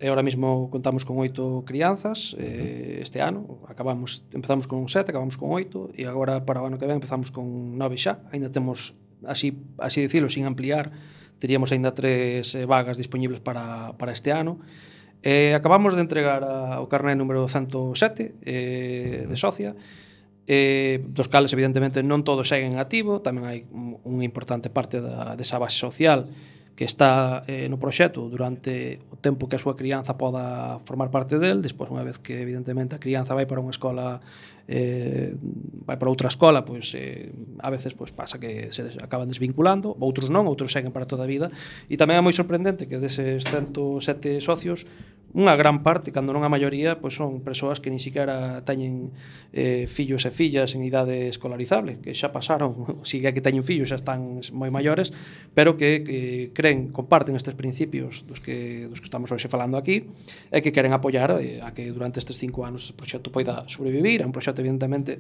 [0.03, 3.63] E ahora mesmo contamos con oito crianzas eh, este ano.
[3.71, 7.31] Acabamos, empezamos con sete, acabamos con oito e agora para o ano que ven empezamos
[7.31, 8.21] con nove xa.
[8.35, 10.91] Ainda temos, así, así dicilo, sin ampliar,
[11.39, 14.61] teríamos ainda tres eh, vagas disponibles para, para este ano.
[15.25, 19.73] Eh, acabamos de entregar a, o carné número 107 eh, de socia,
[20.45, 25.57] eh, dos cales evidentemente non todos seguen activo, tamén hai unha importante parte da, desa
[25.57, 26.29] base social
[26.77, 31.41] que está eh, no proxecto durante o tempo que a súa crianza poda formar parte
[31.41, 34.21] del, despois unha vez que evidentemente a crianza vai para unha escola
[34.69, 35.37] eh,
[35.85, 39.93] vai para outra escola, pois eh, a veces pois pasa que se des, acaban desvinculando,
[40.01, 41.53] outros non, outros seguen para toda a vida,
[41.89, 44.89] e tamén é moi sorprendente que deses 107 socios
[45.35, 49.11] unha gran parte, cando non a maioría, pois son persoas que nin siquiera teñen
[49.51, 53.99] eh, fillos e fillas en idade escolarizable, que xa pasaron, si que teñen fillos xa
[53.99, 55.11] están moi maiores,
[55.51, 60.07] pero que, que creen, comparten estes principios dos que, dos que estamos hoxe falando aquí,
[60.55, 64.23] e que queren apoiar eh, a que durante estes cinco anos o proxecto poida sobrevivir,
[64.23, 65.19] é un proxecto evidentemente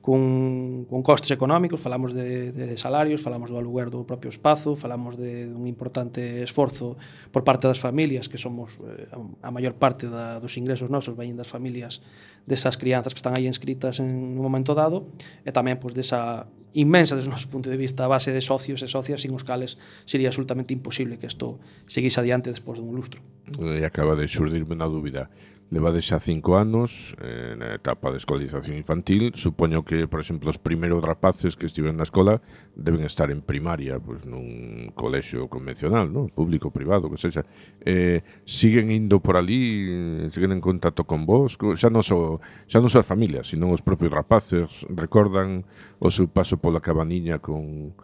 [0.00, 5.20] cun, cun costes económicos, falamos de, de salarios, falamos do aluguer do propio espazo, falamos
[5.20, 6.96] de, de un importante esforzo
[7.28, 9.08] por parte das familias, que somos eh,
[9.44, 12.00] a maior parte da, dos ingresos nosos veñen das familias
[12.48, 15.12] desas crianzas que están aí inscritas en un momento dado,
[15.44, 18.88] e tamén pois, desa inmensa, desde o noso punto de vista, base de socios e
[18.88, 19.76] socias sin os cales
[20.08, 23.20] sería absolutamente imposible que isto seguise adiante despois dun lustro.
[23.60, 25.28] E acaba de xurdirme na dúbida
[25.70, 29.30] levades xa cinco anos eh, na etapa de escolarización infantil.
[29.38, 32.42] Supoño que, por exemplo, os primeiros rapaces que estiven na escola
[32.74, 36.26] deben estar en primaria, pois nun colexio convencional, non?
[36.34, 37.46] público, privado, que sexa.
[37.86, 42.90] Eh, siguen indo por ali, siguen en contacto con vos, xa non, so, xa non
[42.90, 45.62] so as familias, sino os propios rapaces recordan
[46.02, 47.94] o seu paso pola cabaniña con,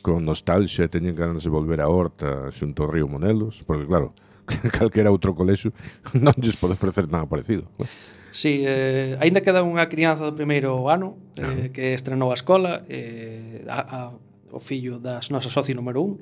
[0.00, 4.16] con nostalgia e teñen ganas de volver a Horta xunto ao río Monelos, porque claro,
[4.76, 5.70] calquera outro colexo
[6.16, 7.70] non lles pode ofrecer nada parecido.
[8.30, 11.50] Sí, eh, aínda queda unha crianza do primeiro ano eh, ah.
[11.50, 13.98] eh, que estrenou a escola eh, a, a
[14.52, 16.18] o fillo das nosas socio número un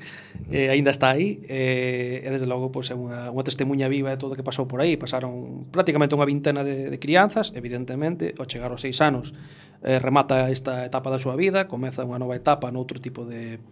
[0.53, 4.21] eh, aínda está aí eh, e desde logo pois, é unha, unha testemunha viva de
[4.21, 8.45] todo o que pasou por aí pasaron prácticamente unha vintena de, de crianzas evidentemente, ao
[8.45, 9.33] chegar aos seis anos
[9.83, 13.63] eh, remata esta etapa da súa vida comeza unha nova etapa noutro tipo de,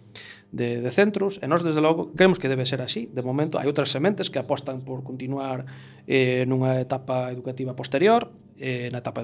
[0.53, 3.11] de, de centros, e nós, desde logo, creemos que debe ser así.
[3.11, 5.67] De momento, hai outras sementes que apostan por continuar
[6.07, 9.21] eh, nunha etapa educativa posterior, eh, na etapa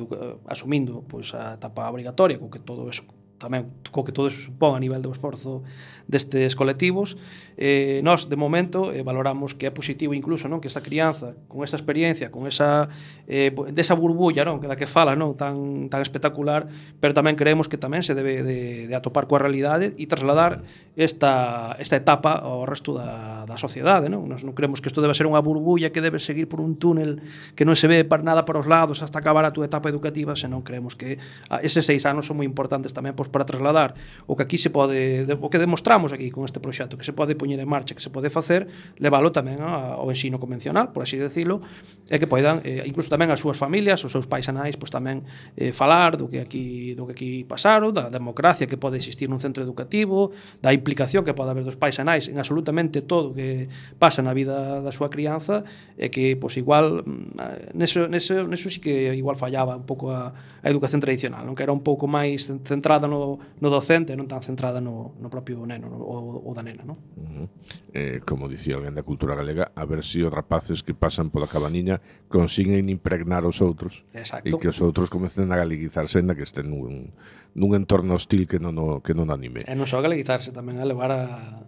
[0.51, 3.07] asumindo pois, a etapa obrigatoria, co que todo eso
[3.43, 5.67] tamén co que todo eso supón a nivel do esforzo
[6.07, 7.19] destes colectivos,
[7.59, 11.67] eh, nós, de momento, eh, valoramos que é positivo incluso non que esa crianza, con
[11.67, 12.87] esa experiencia, con esa,
[13.27, 14.63] eh, desa burbulla non?
[14.63, 16.71] que da que fala non tan, tan espectacular,
[17.03, 20.63] pero tamén creemos que tamén se debe de, de atopar coa realidade e trasladar
[20.95, 24.13] esta, esta etapa ao resto da, da sociedade.
[24.13, 24.29] Non?
[24.29, 27.25] Nos non creemos que isto debe ser unha burbulla que debe seguir por un túnel
[27.57, 30.37] que non se ve para nada para os lados hasta acabar a túa etapa educativa,
[30.37, 31.17] senón creemos que
[31.49, 33.97] a, eses seis anos son moi importantes tamén pois, para trasladar
[34.29, 37.33] o que aquí se pode, o que demostramos aquí con este proxecto, que se pode
[37.41, 38.69] poñer en marcha, que se pode facer,
[39.01, 41.65] leválo tamén ao ensino convencional, por así decirlo,
[42.13, 45.25] e que poidan, eh, incluso tamén as súas familias, os seus pais anais, pois tamén
[45.57, 49.41] eh, falar do que aquí do que aquí pasaron, da democracia que pode existir nun
[49.41, 53.35] centro educativo, da implicación que pode haber dos pais e nais en absolutamente todo o
[53.35, 55.63] que pasa na vida da súa crianza
[55.99, 60.35] é que, pois, igual mm, neso, neso, neso sí que igual fallaba un pouco a,
[60.35, 64.43] a educación tradicional non que era un pouco máis centrada no, no docente non tan
[64.43, 66.99] centrada no, no propio neno no, ou, ou da nena non?
[67.19, 67.47] Uh -huh.
[67.95, 71.31] eh, como dicía alguén da cultura galega a ver se si os rapaces que pasan
[71.31, 74.45] pola cabaniña consiguen impregnar os outros Exacto.
[74.45, 77.17] e que os outros comecen a galeguizarse na que estén nun,
[77.53, 79.69] nun entorno hostil que non o, que non anime.
[79.69, 81.23] E non só galeguizarse, tamén a levar a,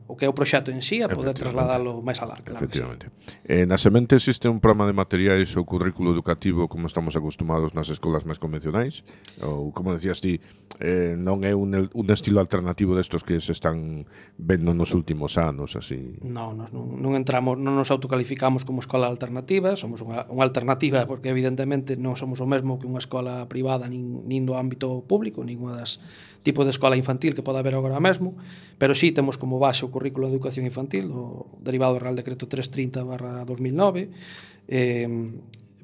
[0.08, 2.36] o que é o proxecto en sí a poder trasladalo máis alá.
[2.40, 3.12] Claro Efectivamente.
[3.20, 3.36] Sí.
[3.44, 7.92] Eh, na semente existe un programa de materiais ou currículo educativo como estamos acostumados nas
[7.92, 9.04] escolas máis convencionais?
[9.44, 10.40] Ou, como decías ti,
[10.80, 14.08] eh, non é un, un estilo alternativo destos que se están
[14.40, 15.76] vendo nos últimos anos?
[15.76, 16.16] así?
[16.24, 21.04] No, nos, non, non entramos, non nos autocalificamos como escola alternativa, somos unha, unha alternativa
[21.04, 25.44] porque evidentemente non somos o mesmo que unha escola privada nin, nin do ámbito público,
[25.44, 25.98] ninguna das
[26.44, 28.36] tipo de escola infantil que pode haber agora mesmo,
[28.78, 32.46] pero sí temos como base o currículo de educación infantil, o derivado do Real Decreto
[32.46, 34.12] 330 barra 2009,
[34.68, 35.08] eh,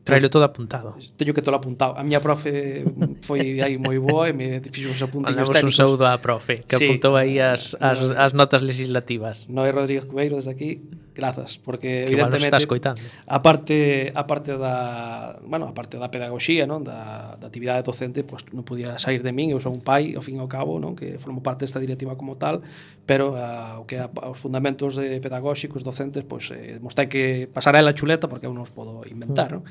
[0.01, 0.97] Trailo todo apuntado.
[1.17, 1.93] Teño que todo apuntado.
[1.97, 2.85] A miña profe
[3.21, 5.77] foi aí moi boa e me fixo os apuntillos Mandamos técnicos.
[5.77, 6.89] un saúdo á profe, que sí.
[6.89, 9.45] apuntou aí as, as, as notas legislativas.
[9.53, 10.81] Noé Rodríguez Cubeiro, desde aquí,
[11.21, 13.01] Grazas, porque que evidentemente estás coitando.
[13.29, 18.25] a parte a parte da, bueno, a parte da pedagoxía, non, da, da actividade docente,
[18.25, 20.49] pois pues, non podía sair de min, eu son un pai, ao fin e ao
[20.49, 22.65] cabo, non, que formo parte desta directiva como tal,
[23.05, 27.45] pero a, o que a, os fundamentos de pedagóxicos docentes, pois pues, eh, mostrei que
[27.53, 29.61] pasar a la chuleta porque eu non os podo inventar, mm.
[29.61, 29.63] non?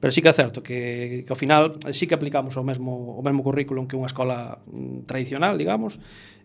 [0.00, 3.22] Pero sí que é certo que, que ao final sí que aplicamos o mesmo, o
[3.24, 5.96] mesmo currículum que unha escola mm, tradicional, digamos,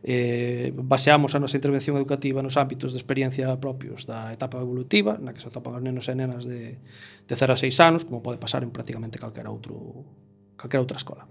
[0.07, 5.35] eh, baseamos a nosa intervención educativa nos ámbitos de experiencia propios da etapa evolutiva, na
[5.35, 6.79] que se atopan os nenos e nenas de,
[7.27, 10.07] de 0 a 6 anos, como pode pasar en prácticamente calquera outro
[10.55, 11.27] calquera outra escola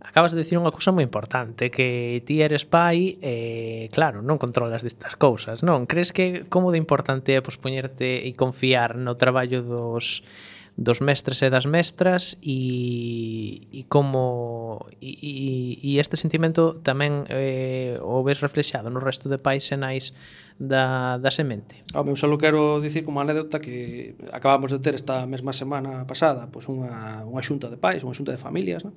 [0.00, 4.82] acabas de decir unha cousa moi importante que ti eres pai e claro, non controlas
[4.82, 5.86] destas cousas non?
[5.86, 10.26] crees que como de importante é pospoñerte e confiar no traballo dos
[10.76, 15.34] dos mestres e das mestras e, e como e, e,
[15.82, 20.14] e este sentimento tamén eh, o ves reflexado no resto de pais e nais
[20.60, 21.80] da, da semente.
[21.96, 26.48] Ao eu só quero dicir como anécdota que acabamos de ter esta mesma semana pasada
[26.52, 28.94] pois unha, unha xunta de pais, unha xunta de familias, non?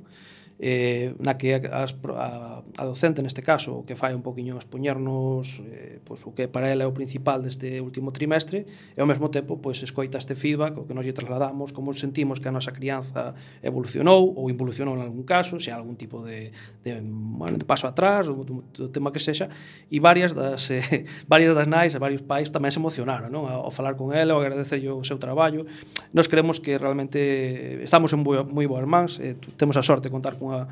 [0.63, 5.59] eh, na que as, a, a docente neste caso o que fai un poquinho expoñernos
[5.67, 8.63] eh, pois, o que para ela é o principal deste último trimestre
[8.95, 12.39] e ao mesmo tempo pois, escoita este feedback o que nos lle trasladamos como sentimos
[12.39, 17.03] que a nosa crianza evolucionou ou involucionou en algún caso se algún tipo de, de,
[17.03, 19.51] bueno, de paso atrás ou do, do tema que sexa
[19.91, 23.51] e varias das, eh, varias das nais e varios pais tamén se emocionaron non?
[23.51, 25.67] ao falar con ela, ao agradecer o seu traballo
[26.15, 30.07] nos creemos que realmente eh, estamos en moi, moi boas mans eh, temos a sorte
[30.07, 30.67] de contar con cunha,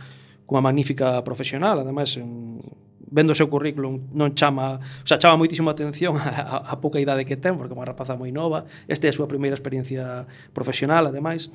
[0.45, 2.61] cunha magnífica profesional, ademais en,
[3.11, 7.01] vendo o seu currículum non chama, o sea, chama moitísimo atención a, a, a pouca
[7.01, 10.25] idade que ten, porque é unha rapaza moi nova, esta é a súa primeira experiencia
[10.55, 11.51] profesional, ademais,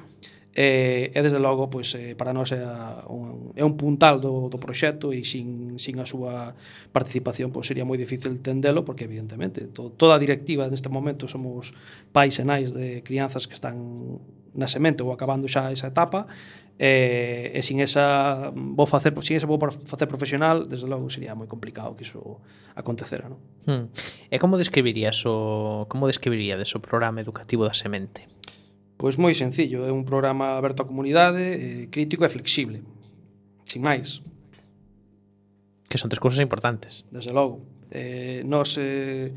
[0.57, 2.65] e, e desde logo, pois, eh, para nós é,
[3.13, 6.57] un, é un puntal do, do proxecto e sin, sin a súa
[6.97, 11.77] participación pois, sería moi difícil entendelo, porque evidentemente to, toda a directiva neste momento somos
[12.09, 13.77] pais e nais de crianzas que están
[14.57, 16.25] na semente ou acabando xa esa etapa
[16.77, 19.57] E, e sin esa vou facer sin esa vou
[19.89, 22.45] facer profesional, desde logo sería moi complicado que iso
[22.77, 23.41] acontecera, non?
[23.65, 23.89] Hmm.
[24.29, 28.29] E como describirías o como describiríades o programa educativo da Semente?
[29.01, 32.85] Pois moi sencillo, é un programa aberto á comunidade, eh, crítico e flexible.
[33.65, 34.21] Sin máis.
[35.89, 37.09] Que son tres cousas importantes.
[37.09, 37.65] Desde logo.
[37.89, 39.33] Eh, nos eh,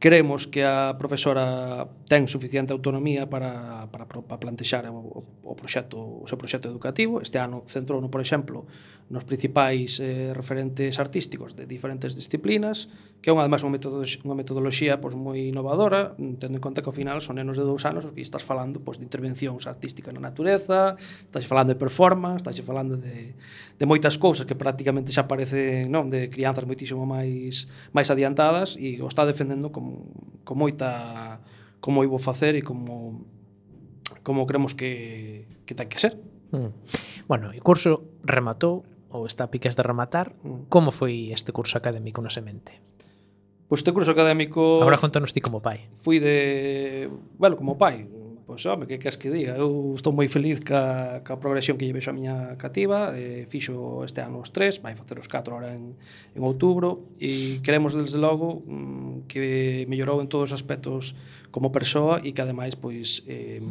[0.00, 6.24] Creemos que a profesora ten suficiente autonomía para, para, para plantexar o, o, proxecto, o
[6.24, 7.20] seu proxecto educativo.
[7.20, 8.64] Este ano centrou, por exemplo,
[9.10, 12.86] nos principais eh, referentes artísticos de diferentes disciplinas,
[13.18, 16.86] que é unha, además unha, metodo, unha metodoloxía pois, moi innovadora, tendo en conta que
[16.86, 20.14] ao final son nenos de dous anos os que estás falando pois, de intervencións artísticas
[20.14, 20.94] na natureza,
[21.26, 26.06] estás falando de performance, estás falando de, de moitas cousas que prácticamente xa aparecen non,
[26.06, 30.06] de crianzas moitísimo máis máis adiantadas e o está defendendo como,
[30.46, 31.42] con moita
[31.82, 33.26] como ibo facer e como
[34.22, 36.14] como cremos que, que ten que ser.
[36.54, 36.70] Mm.
[37.26, 40.70] Bueno, o curso rematou ou está a piques de rematar, mm.
[40.70, 42.78] como foi este curso académico no Semente?
[43.70, 44.82] Pois este curso académico...
[44.82, 45.86] Agora contanos ti como pai.
[45.94, 47.06] Fui de...
[47.38, 48.02] Bueno, como pai,
[48.50, 49.54] pois home, que queres que diga?
[49.54, 54.02] Eu estou moi feliz ca, ca progresión que lle vexo a miña cativa, eh, fixo
[54.02, 55.94] este ano os tres, vai facer os catro ahora en,
[56.34, 61.14] en outubro, e queremos, desde logo, mm, que mellorou en todos os aspectos
[61.54, 63.22] como persoa e que, ademais, pois...
[63.30, 63.62] Eh,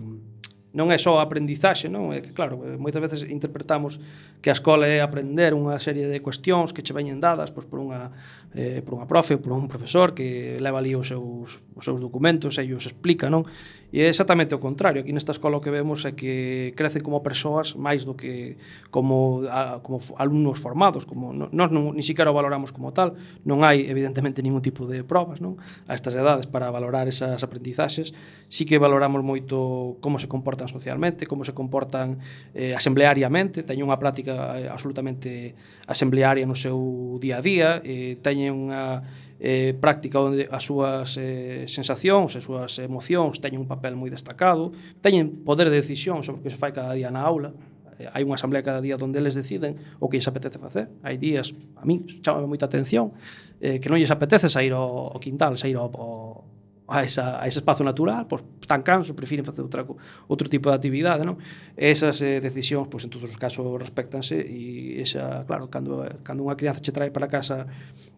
[0.69, 2.13] non é só a aprendizaxe, non?
[2.13, 3.97] É que claro, eh, moitas veces interpretamos
[4.37, 7.81] que a escola é aprender unha serie de cuestións que che veñen dadas pois por
[7.81, 8.13] unha
[8.53, 12.61] eh por unha profe, por un profesor que leva ali os seus os seus documentos
[12.61, 13.49] e os explica, non?
[13.89, 15.01] E é exactamente o contrario.
[15.01, 18.61] Aquí nesta escola o que vemos é que crecen como persoas máis do que
[18.93, 21.09] como, a, como alumnos formados.
[21.09, 23.17] Como, non, nós non, ni siquiera o valoramos como tal.
[23.49, 25.57] Non hai, evidentemente, ningún tipo de probas non?
[25.89, 28.13] a estas edades para valorar esas aprendizaxes.
[28.45, 32.21] Si que valoramos moito como se comportan socialmente, como se comportan
[32.53, 33.65] eh, asembleariamente.
[33.65, 35.57] Teñen unha práctica eh, absolutamente
[35.89, 37.69] asemblearia no seu día a día.
[37.81, 39.01] Eh, teñen unha
[39.39, 44.75] eh, práctica onde as súas eh, sensacións, as súas emocións teñen un papel moi destacado,
[44.99, 47.55] teñen poder de decisión sobre o que se fai cada día na aula,
[47.95, 50.91] eh, hai unha asamblea cada día onde eles deciden o que lles apetece facer.
[51.01, 53.15] Hai días, a min, chama moita atención,
[53.63, 56.43] eh, que non lles apetece sair ao, ao quintal, sair ao, ao,
[56.89, 59.85] a, esa, a ese espazo natural, pois están cansos, prefiren facer outra,
[60.27, 61.37] outro tipo de actividade, non?
[61.77, 66.57] Esas eh, decisións, pois en todos os casos respectanse e esa, claro, cando, cando unha
[66.57, 67.69] crianza che trae para casa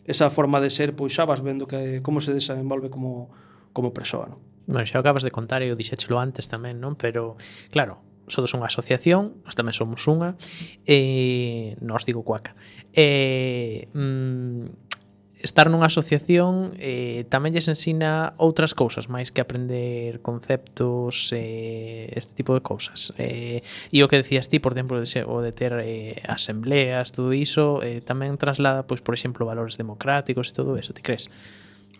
[0.07, 3.29] esa forma de ser, pois xa vas vendo que como se desenvolve como,
[3.75, 4.39] como persoa, non?
[4.65, 6.95] Bueno, xa acabas de contar e o dixéchelo antes tamén, non?
[6.95, 7.35] Pero,
[7.69, 7.99] claro,
[8.31, 10.39] somos unha asociación, nós tamén somos unha,
[10.87, 12.55] e nos digo cuaca.
[12.95, 14.90] Eh, mm,
[15.43, 22.33] estar nunha asociación eh, tamén lles ensina outras cousas máis que aprender conceptos eh, este
[22.37, 25.51] tipo de cousas eh, e o que decías ti, por exemplo de ser, o de
[25.51, 30.77] ter eh, asembleas, todo iso eh, tamén traslada, pois, por exemplo valores democráticos e todo
[30.77, 31.27] eso, ti crees?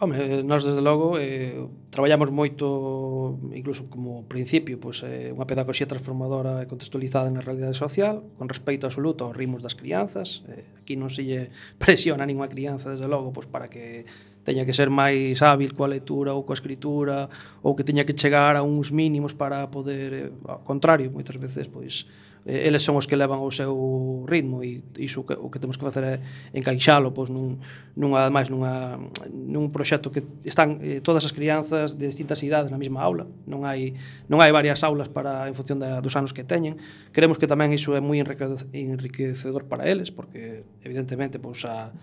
[0.01, 1.61] Home, eh, nós desde logo eh,
[1.93, 8.25] traballamos moito, incluso como principio, pois, eh, unha pedagogía transformadora e contextualizada na realidade social,
[8.33, 10.41] con respeito absoluto aos ritmos das crianzas.
[10.49, 14.09] Eh, aquí non se lle presiona a ninguna crianza, desde logo, pois, para que
[14.41, 17.29] teña que ser máis hábil coa lectura ou coa escritura,
[17.61, 21.69] ou que teña que chegar a uns mínimos para poder, eh, ao contrario, moitas veces,
[21.69, 22.09] pois,
[22.45, 25.77] eh, eles son os que levan o seu ritmo e iso que, o que temos
[25.77, 26.15] que facer é
[26.57, 27.61] encaixalo pois, nun,
[27.93, 28.97] nunha, ademais, nunha,
[29.29, 33.29] nun proxecto que están eh, todas as crianzas de distintas idades na mesma aula.
[33.45, 33.93] Non hai,
[34.25, 36.81] non hai varias aulas para en función da, dos anos que teñen.
[37.13, 41.93] Queremos que tamén iso é moi enriquecedor para eles porque evidentemente pois, a,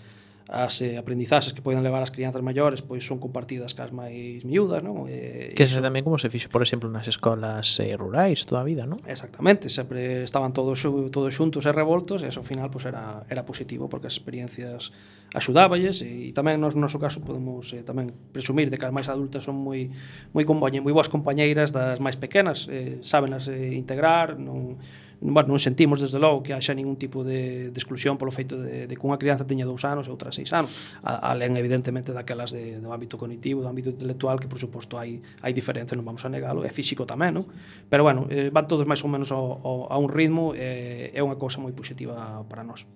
[0.48, 4.80] as eh, aprendizaxes que poden levar as crianzas maiores pois son compartidas cas máis miúdas,
[4.80, 5.04] non?
[5.04, 5.84] E, que iso...
[5.84, 8.96] tamén como se fixo, por exemplo, nas escolas eh, rurais toda a vida, non?
[9.04, 10.80] Exactamente, sempre estaban todos
[11.12, 14.88] todos xuntos e revoltos e eso ao final pois era era positivo porque as experiencias
[15.36, 19.12] axudáballes e, e tamén nos noso caso podemos eh, tamén presumir de que as máis
[19.12, 19.92] adultas son moi
[20.32, 24.80] moi compañeiras, moi boas compañeiras das máis pequenas, eh, saben as eh, integrar, non
[25.20, 28.86] bueno, non sentimos desde logo que haxa ningún tipo de, de exclusión polo feito de,
[28.86, 30.70] de que unha crianza teña dous anos e outra seis anos.
[31.02, 35.18] A, alén evidentemente daquelas de, do ámbito cognitivo, do ámbito intelectual que por suposto hai,
[35.42, 37.44] hai diferencia, non vamos a negalo é físico tamén, non?
[37.90, 41.20] pero bueno, eh, van todos máis ou menos ao, ao, a un ritmo eh, é
[41.20, 42.86] unha cousa moi positiva para nós.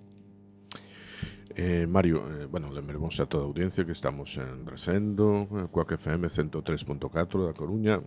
[1.55, 5.91] Eh, Mario, eh, bueno, lembremos a toda a audiencia que estamos en Resendo, eh, Coac
[5.91, 8.01] FM 103.4 da Coruña,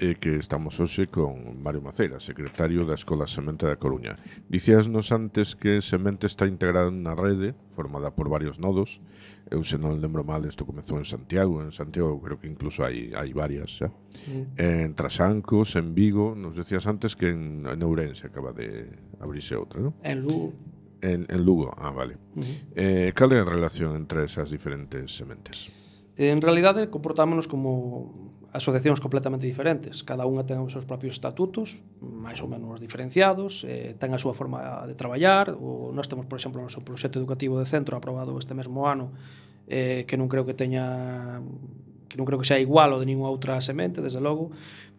[0.00, 4.16] e que estamos hoxe con Mario Maceira, secretario da Escola Semente da Coruña.
[4.48, 9.04] Dicíasnos antes que Semente está integrada na rede, formada por varios nodos.
[9.52, 13.12] Eu se non lembro mal, isto comezou en Santiago, en Santiago creo que incluso hai,
[13.12, 13.92] hai varias xa.
[14.24, 14.56] Mm.
[14.56, 18.88] En Trasancos, en Vigo, nos decías antes que en, en Ourense acaba de
[19.20, 19.92] abrirse outra, non?
[20.00, 20.56] En Lugo.
[21.04, 22.16] En, en Lugo, ah, vale.
[22.36, 22.56] Uh -huh.
[22.72, 25.68] eh, cal é a relación entre esas diferentes sementes?
[26.16, 30.02] En realidade, comportámonos como asociacións completamente diferentes.
[30.02, 34.34] Cada unha ten os seus propios estatutos, máis ou menos diferenciados, eh, ten a súa
[34.34, 35.54] forma de traballar.
[35.54, 39.14] O, nós temos, por exemplo, o noso proxecto educativo de centro aprobado este mesmo ano,
[39.70, 41.38] eh, que non creo que teña
[42.10, 44.50] que non creo que sea igual ao de ninguna outra semente, desde logo,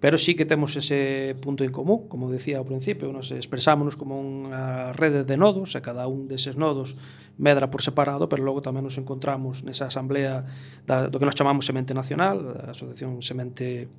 [0.02, 4.18] Pero sí que temos ese punto en común, como decía ao principio, nos expresámonos como
[4.18, 6.97] unha rede de nodos, e cada un deses nodos
[7.38, 10.41] medra por separado, pero logo tamén nos encontramos nesa asamblea
[10.89, 13.93] da, do que nos chamamos Semente Nacional, a Asociación Semente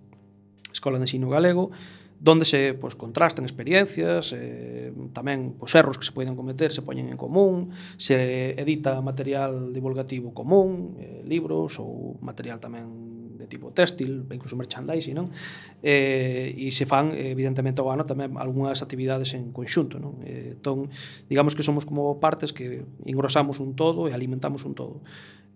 [0.74, 1.70] Escola de Ensino Galego,
[2.18, 7.14] donde se pois, contrastan experiencias, eh, tamén os erros que se poden cometer se poñen
[7.14, 14.22] en común, se edita material divulgativo común, eh, libros ou material tamén de tipo textil,
[14.30, 15.34] incluso merchandising, non?
[15.82, 20.22] Eh, e se fan, evidentemente, ao ano tamén algunhas actividades en conxunto, non?
[20.22, 20.86] Eh, entón,
[21.26, 25.02] digamos que somos como partes que engrosamos un todo e alimentamos un todo.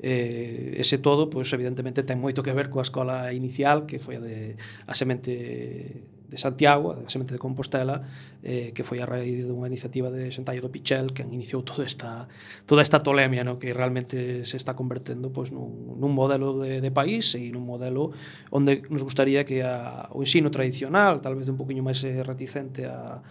[0.03, 4.23] Eh, ese todo, pois, evidentemente, ten moito que ver coa escola inicial, que foi a
[4.23, 8.03] de a semente de Santiago, de Semente de Compostela,
[8.43, 12.27] eh, que foi a raíz dunha iniciativa de Xentallo do Pichel, que iniciou toda esta
[12.67, 13.59] toda esta tolemia, no?
[13.63, 18.11] que realmente se está convertendo pois nun, nun modelo de, de país e nun modelo
[18.51, 22.87] onde nos gustaría que a, o ensino tradicional, tal vez un poquinho máis eh, reticente
[22.87, 23.23] a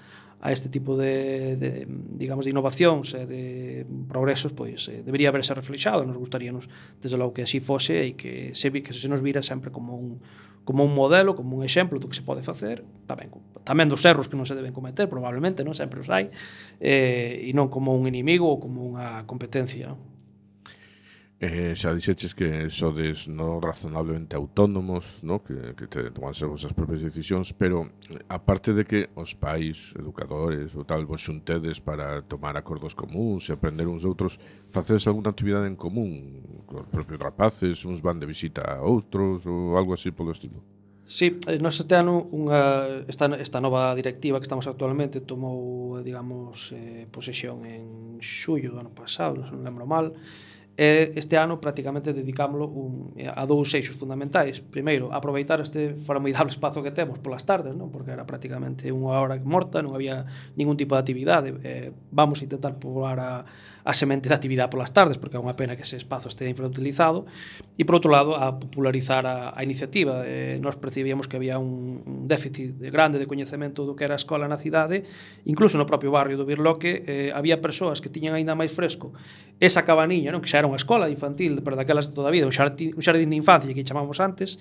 [0.45, 3.43] a este tipo de, de digamos de innovacións e de
[4.05, 6.69] progresos pois eh, debería haberse reflexado, nos gustaríanos
[7.01, 10.21] desde logo que así fose e que se que se nos vira sempre como un
[10.65, 13.29] como un modelo, como un exemplo do que se pode facer, tamén,
[13.61, 16.33] tamén dos erros que non se deben cometer, probablemente, non sempre os hai,
[16.81, 19.93] eh, e non como un inimigo ou como unha competencia.
[19.93, 20.14] Non?
[21.35, 25.43] Eh, xa dixeches que sodes no razonablemente autónomos, no?
[25.43, 27.91] que, que te toman as vosas propias decisións, pero
[28.31, 33.51] aparte de que os pais, educadores ou tal, vos xuntedes para tomar acordos comuns e
[33.51, 34.39] aprender uns outros,
[34.71, 39.75] facedes alguna actividade en común cos propios rapaces, uns van de visita a outros ou
[39.75, 40.63] algo así polo estilo?
[41.03, 46.71] Sí, eh, nos este ano unha, esta, esta nova directiva que estamos actualmente tomou, digamos,
[46.71, 50.15] eh, posesión en xullo do ano pasado, non lembro mal,
[50.75, 54.59] E este ano prácticamente dedicámoslo un, a dous eixos fundamentais.
[54.59, 57.87] Primeiro, aproveitar este formidable espazo que temos polas tardes, non?
[57.95, 60.27] porque era prácticamente unha hora morta, non había
[60.59, 61.55] ningún tipo de actividade.
[61.63, 63.31] Eh, vamos a intentar poboar a,
[63.85, 67.29] a semente de actividade polas tardes, porque é unha pena que ese espazo este infrautilizado,
[67.77, 70.25] e por outro lado a popularizar a, a iniciativa.
[70.25, 74.19] Eh, nós percibíamos que había un, un déficit grande de coñecemento do que era a
[74.19, 75.05] escola na cidade,
[75.45, 79.13] incluso no propio barrio do Birloque eh, había persoas que tiñan aínda máis fresco
[79.61, 80.41] esa cabaniña, non?
[80.41, 83.29] que xa era unha escola infantil, pero daquelas toda a vida, un xardín, un xardín
[83.29, 84.59] de infancia que chamamos antes,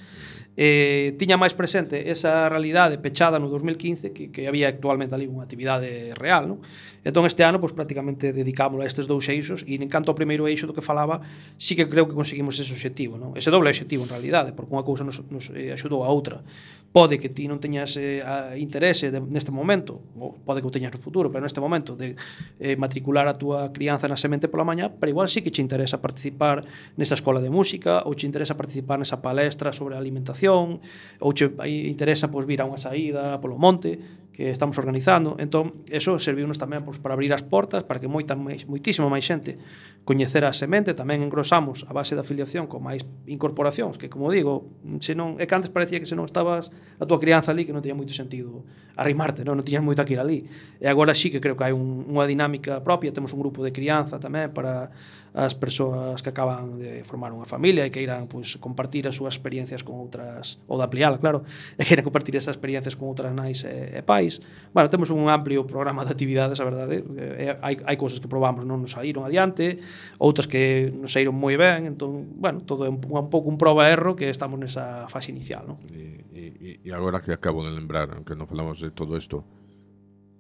[0.57, 5.43] eh, tiña máis presente esa realidade pechada no 2015 que, que había actualmente ali unha
[5.43, 6.63] actividade real non?
[7.03, 10.47] entón este ano pois, prácticamente dedicámoslo a estes dous eixos e en canto ao primeiro
[10.47, 11.27] eixo do que falaba
[11.59, 13.35] sí que creo que conseguimos ese objetivo non?
[13.35, 16.47] ese doble objetivo en realidade porque unha cousa nos, nos eh, axudou a outra
[16.95, 18.23] pode que ti non teñas eh,
[18.55, 22.15] interese de, neste momento, ou pode que o teñas no futuro, pero neste momento de
[22.63, 25.99] eh, matricular a túa crianza na semente pola mañá, pero igual sí que che interesa
[25.99, 26.63] participar
[26.95, 30.79] nesa escola de música, ou che interesa participar nesa palestra sobre alimentación,
[31.19, 33.99] ou che eh, interesa pois, vir a unha saída polo monte,
[34.35, 35.37] que estamos organizando.
[35.39, 39.23] Entón, eso serviunos tamén pois, para abrir as portas, para que moita máis, moitísima máis
[39.23, 39.63] xente
[40.03, 40.91] coñecera a semente.
[40.91, 45.47] Tamén engrosamos a base da afiliación con máis incorporacións, que, como digo, se non, é
[45.47, 48.11] que antes parecía que se non estabas a tua crianza ali, que non tiña moito
[48.11, 48.67] sentido
[48.99, 50.51] arrimarte, non, non tiñas moito que ir ali.
[50.83, 53.71] E agora sí que creo que hai un, unha dinámica propia, temos un grupo de
[53.71, 54.91] crianza tamén para
[55.35, 59.35] as persoas que acaban de formar unha familia e que irán pois, compartir as súas
[59.35, 61.43] experiencias con outras, ou da plial, claro,
[61.79, 64.39] e que irán compartir esas experiencias con outras nais e, e pais.
[64.71, 68.31] Bueno, temos un amplio programa de actividades, a verdade, eh, e, hai, hai cousas que
[68.31, 69.83] probamos non nos saíron adiante,
[70.23, 73.91] outras que nos saíron moi ben, entón, bueno, todo é un, un pouco un proba
[73.91, 75.83] erro que estamos nesa fase inicial, non?
[75.91, 79.43] E, e, e agora que acabo de lembrar, que non falamos de todo isto,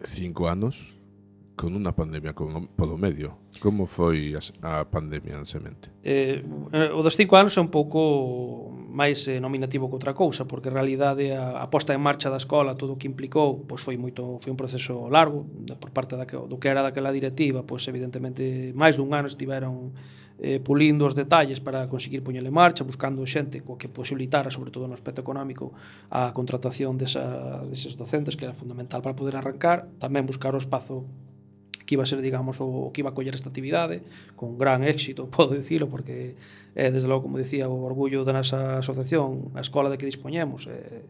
[0.06, 0.94] cinco anos,
[1.54, 3.38] con unha pandemia con, polo medio.
[3.62, 5.94] Como foi a, a pandemia en semente?
[6.02, 10.50] Eh, eh, o dos cinco anos é un pouco máis eh, nominativo que outra cousa,
[10.50, 13.78] porque en realidade a, a posta en marcha da escola, todo o que implicou, pois
[13.78, 15.46] foi moito foi un proceso largo
[15.78, 19.94] por parte da, do que era daquela directiva, pois evidentemente máis dun ano estiveron
[20.42, 24.74] eh, pulindo os detalles para conseguir poñele en marcha, buscando xente co que posibilitara, sobre
[24.74, 25.70] todo no aspecto económico,
[26.10, 31.06] a contratación desa, deses docentes, que era fundamental para poder arrancar, tamén buscar o espazo
[31.86, 34.02] que iba a ser, digamos, o que iba a coller esta actividade,
[34.36, 36.36] con gran éxito, podo dicilo, porque,
[36.74, 40.66] eh, desde logo, como dicía, o orgullo da nosa asociación, a escola de que dispoñemos,
[40.66, 41.04] eh,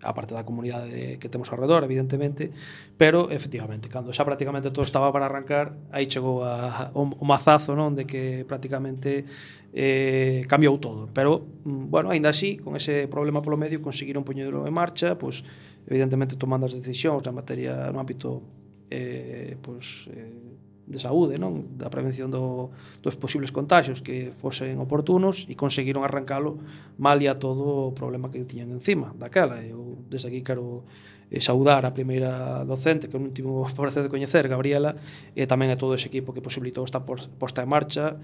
[0.00, 2.48] a parte da comunidade que temos ao redor, evidentemente,
[2.96, 7.76] pero, efectivamente, cando xa prácticamente todo estaba para arrancar, aí chegou a, o, o mazazo,
[7.76, 9.28] non, de que prácticamente
[9.76, 11.12] eh, cambiou todo.
[11.12, 15.42] Pero, mm, bueno, aínda así, con ese problema polo medio, conseguiron poñerlo en marcha, pois,
[15.42, 18.46] pues, evidentemente tomando as decisións na materia no ámbito
[18.90, 20.58] eh, pois, eh,
[20.90, 21.78] de saúde, non?
[21.78, 26.58] da prevención do, dos posibles contagios que fosen oportunos e conseguiron arrancalo
[26.98, 29.62] malia todo o problema que tiñan encima daquela.
[29.62, 30.82] Eu desde aquí quero
[31.30, 34.98] eh, saudar a primeira docente que non tivo prazer de coñecer, Gabriela,
[35.38, 38.18] e tamén a todo ese equipo que posibilitou esta posta en marcha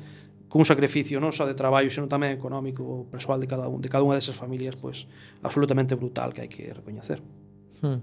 [0.51, 4.03] cun sacrificio non só de traballo, senón tamén económico, persoal de cada un, de cada
[4.03, 5.07] unha desas familias, pois
[5.47, 7.23] absolutamente brutal que hai que recoñecer.
[7.83, 8.01] Hmm.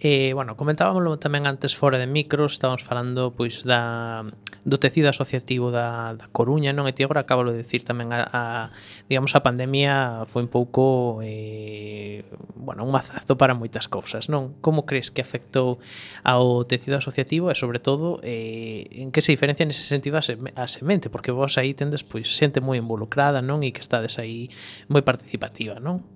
[0.00, 4.22] Bueno, comentábamoslo tamén antes fora de micros, estábamos falando pois da
[4.62, 6.86] do tecido asociativo da, da Coruña, non?
[6.86, 8.42] E ti agora acabo de dicir tamén a, a
[9.10, 12.22] digamos a pandemia foi un pouco eh,
[12.54, 14.54] bueno, un mazazo para moitas cousas, non?
[14.62, 15.82] Como crees que afectou
[16.22, 20.70] ao tecido asociativo e sobre todo eh, en que se diferencia nese sentido a, a
[20.70, 23.66] semente, porque vos aí tendes pois xente moi involucrada, non?
[23.66, 24.46] E que estades aí
[24.86, 26.06] moi participativa, non?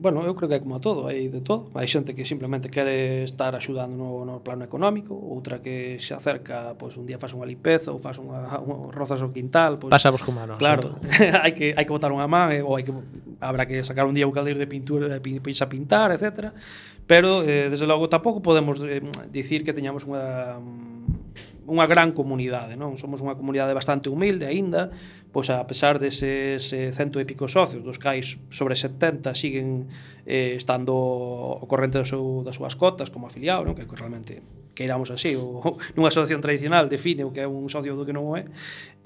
[0.00, 1.68] bueno, eu creo que é como a todo, hai de todo.
[1.76, 6.72] Hai xente que simplemente quere estar axudando no, no plano económico, outra que se acerca,
[6.80, 10.24] pois un día faz unha limpeza ou faz unha, unha rozas o quintal, pois pasamos
[10.24, 10.56] como nós.
[10.56, 10.96] Claro,
[11.44, 12.96] hai que hai que botar unha man eh, ou hai que
[13.44, 16.56] habrá que sacar un día un caldeiro de pintura, de pinza pintar, etcétera.
[17.04, 22.74] Pero eh, desde logo tampouco podemos eh, dicir que teñamos unha mm, unha gran comunidade,
[22.74, 22.96] non?
[22.96, 24.90] Somos unha comunidade bastante humilde aínda,
[25.32, 29.86] pois a pesar deses eh, cento e pico socios, dos cais sobre 70 siguen
[30.26, 33.78] eh, estando o corrente do seu, das súas cotas como afiliado, non?
[33.78, 34.42] que realmente
[34.74, 38.14] que iramos así, ou nunha asociación tradicional define o que é un socio do que
[38.14, 38.48] non é,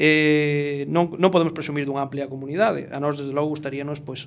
[0.00, 2.88] eh, non, non podemos presumir dunha amplia comunidade.
[2.88, 4.24] A nós, desde logo, gustaríanos, pois,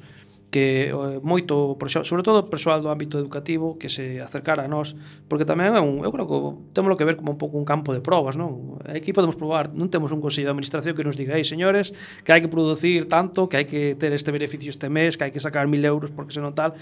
[0.50, 1.76] que eh, moito,
[2.08, 4.96] sobre todo persoal do ámbito educativo que se acercara a nós,
[5.28, 6.38] porque tamén é un, eu creo que
[6.72, 8.80] temos que ver como un pouco un campo de probas, non?
[8.88, 11.92] Aquí podemos probar, non temos un consello de administración que nos diga, "Ei, señores,
[12.24, 15.32] que hai que producir tanto, que hai que ter este beneficio este mes, que hai
[15.36, 16.80] que sacar 1000 euros porque senón tal."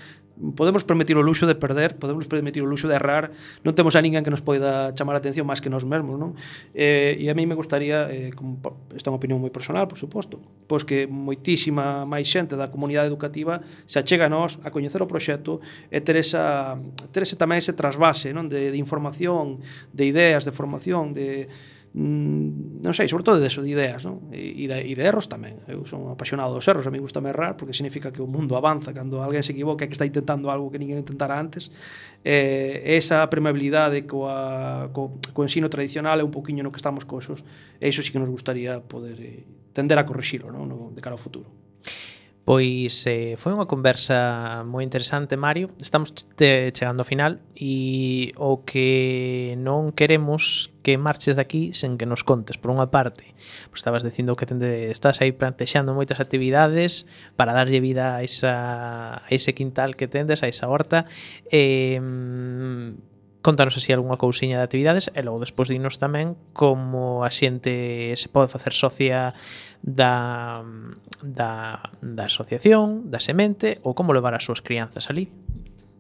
[0.54, 3.34] Podemos permitir o luxo de perder, podemos permitir o luxo de errar,
[3.66, 6.38] non temos a ninguén que nos poida chamar a atención máis que nós mesmos, non?
[6.78, 8.62] Eh, e a mí me gustaría, eh, como,
[8.94, 10.38] esta é unha opinión moi personal, por suposto,
[10.70, 13.55] pois que moitísima máis xente da comunidade educativa
[13.86, 16.76] se achega a nós a coñecer o proxecto e ter, esa,
[17.14, 18.50] ter ese tamén ese trasvase non?
[18.50, 19.62] De, de información,
[19.94, 21.48] de ideas, de formación, de,
[21.96, 24.28] mm, non sei, sobre todo de, eso, de ideas non?
[24.36, 27.24] E, e, de, e de erros tamén eu son apasionado dos erros, a mí gusta
[27.24, 30.68] errar porque significa que o mundo avanza cando alguén se equivoca que está intentando algo
[30.68, 31.72] que ninguén intentara antes
[32.28, 37.48] eh, esa permeabilidade coa, co, co ensino tradicional é un poquinho no que estamos coxos
[37.80, 40.68] e iso sí que nos gustaría poder eh, tender a corrixilo non?
[40.68, 41.65] No, de cara ao futuro
[42.46, 45.74] Pois eh, foi unha conversa moi interesante, Mario.
[45.82, 52.06] Estamos te chegando ao final e o que non queremos que marches daqui sen que
[52.06, 53.34] nos contes, por unha parte.
[53.74, 59.26] Pois estabas dicindo que tende, estás aí plantexando moitas actividades para darlle vida a, esa,
[59.26, 61.10] a ese quintal que tendes, a esa horta.
[61.50, 61.98] Eh,
[63.46, 68.26] contanos así algunha cousiña de actividades e logo despois dinos tamén como a xente se
[68.26, 69.38] pode facer socia
[69.86, 70.66] da,
[71.22, 75.30] da, da asociación, da semente ou como levar as súas crianzas ali.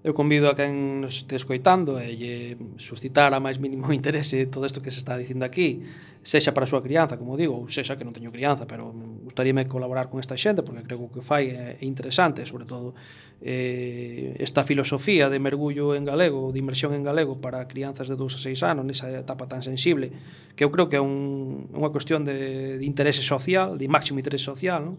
[0.02, 2.36] Eu convido a quen nos este escoitando e lle
[2.82, 5.86] suscitar a máis mínimo interese todo isto que se está dicindo aquí,
[6.26, 8.90] sexa para a súa crianza, como digo, ou sexa que non teño crianza, pero
[9.26, 12.98] gustaríame colaborar con esta xente porque creo que o que fai é interesante, sobre todo
[13.42, 18.36] eh, esta filosofía de mergullo en galego, de inmersión en galego para crianzas de 2
[18.36, 20.12] a 6 anos nesa etapa tan sensible,
[20.56, 24.48] que eu creo que é un, unha cuestión de, de interese social, de máximo interese
[24.48, 24.98] social, non?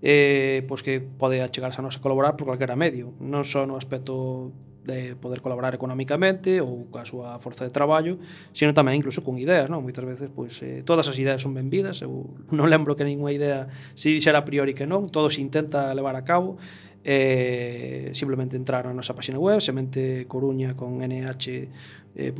[0.00, 3.76] Eh, pois que pode achegarse a nos a colaborar por calquera medio, non só no
[3.76, 4.48] aspecto
[4.84, 8.16] de poder colaborar económicamente ou coa súa forza de traballo,
[8.56, 9.84] sino tamén incluso con ideas, non?
[9.84, 13.68] Moitas veces pois eh, todas as ideas son benvidas, eu non lembro que ninguna idea
[13.92, 16.56] se dixera a priori que non, todo se intenta levar a cabo
[17.04, 21.72] eh, simplemente entrar á nosa página web semente coruña con nh.gal
[22.16, 22.32] eh,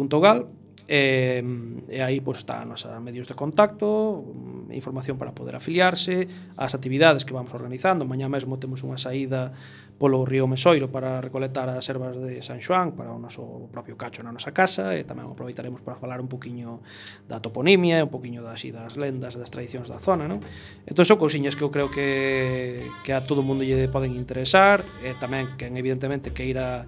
[0.91, 1.39] E,
[1.87, 6.27] e aí pois, está a nosa medios de contacto, mm, información para poder afiliarse,
[6.59, 8.03] as actividades que vamos organizando.
[8.03, 9.55] Mañá mesmo temos unha saída
[10.03, 14.27] polo río Mesoiro para recolectar as ervas de San Xoán para o noso propio cacho
[14.27, 16.83] na nosa casa e tamén aproveitaremos para falar un poquinho
[17.31, 20.43] da toponimia, un poquinho das, das lendas, das tradicións da zona, non?
[20.91, 25.15] Entón son cousiñas que eu creo que, que a todo mundo lle poden interesar e
[25.23, 26.83] tamén que evidentemente que ir a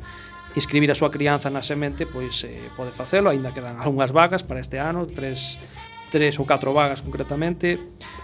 [0.55, 4.61] inscribir a súa crianza na semente, pois eh, pode facelo, aínda quedan algunhas vagas para
[4.61, 5.57] este ano, tres,
[6.13, 7.81] tres ou catro vagas concretamente,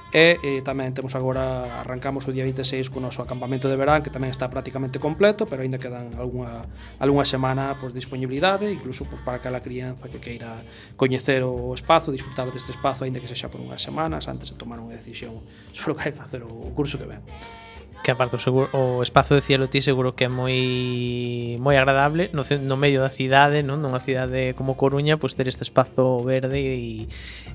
[0.09, 4.09] e eh, tamén temos agora, arrancamos o día 26 co noso acampamento de verán, que
[4.09, 6.65] tamén está prácticamente completo, pero aínda quedan algunha,
[7.01, 10.57] algunha semana pois, disponibilidade, incluso pois, para aquela crianza que queira
[10.97, 14.81] coñecer o espazo, disfrutar deste espazo, aínda que sexa por unhas semanas, antes de tomar
[14.81, 15.45] unha decisión
[15.77, 17.21] sobre o que hai facer o curso que ven
[18.03, 22.31] que aparte o, seguro, o espazo de Cielo Ti seguro que é moi moi agradable
[22.33, 23.79] no, no medio da cidade, non?
[23.79, 27.07] nunha cidade como Coruña, pois ter este espazo verde e,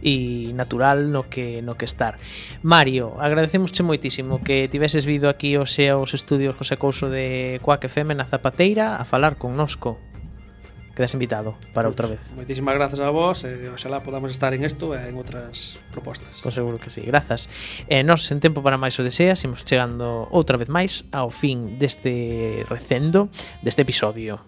[0.04, 0.14] e
[0.54, 2.22] natural no que no que estar.
[2.62, 8.16] Mario, agradecemosche moitísimo que tiveses vido aquí hoxe aos estudios José Couso de Coac FM
[8.16, 10.13] na Zapateira a falar connosco
[10.96, 12.22] quedas invitado para outra vez.
[12.38, 15.82] Moitísimas grazas a vos, e eh, oxalá podamos estar en isto e eh, en outras
[15.90, 16.46] propostas.
[16.46, 17.50] Pois seguro que sí, grazas.
[17.90, 21.34] E eh, nos en tempo para máis o deseas, imos chegando outra vez máis ao
[21.34, 23.34] fin deste recendo,
[23.66, 24.46] deste episodio.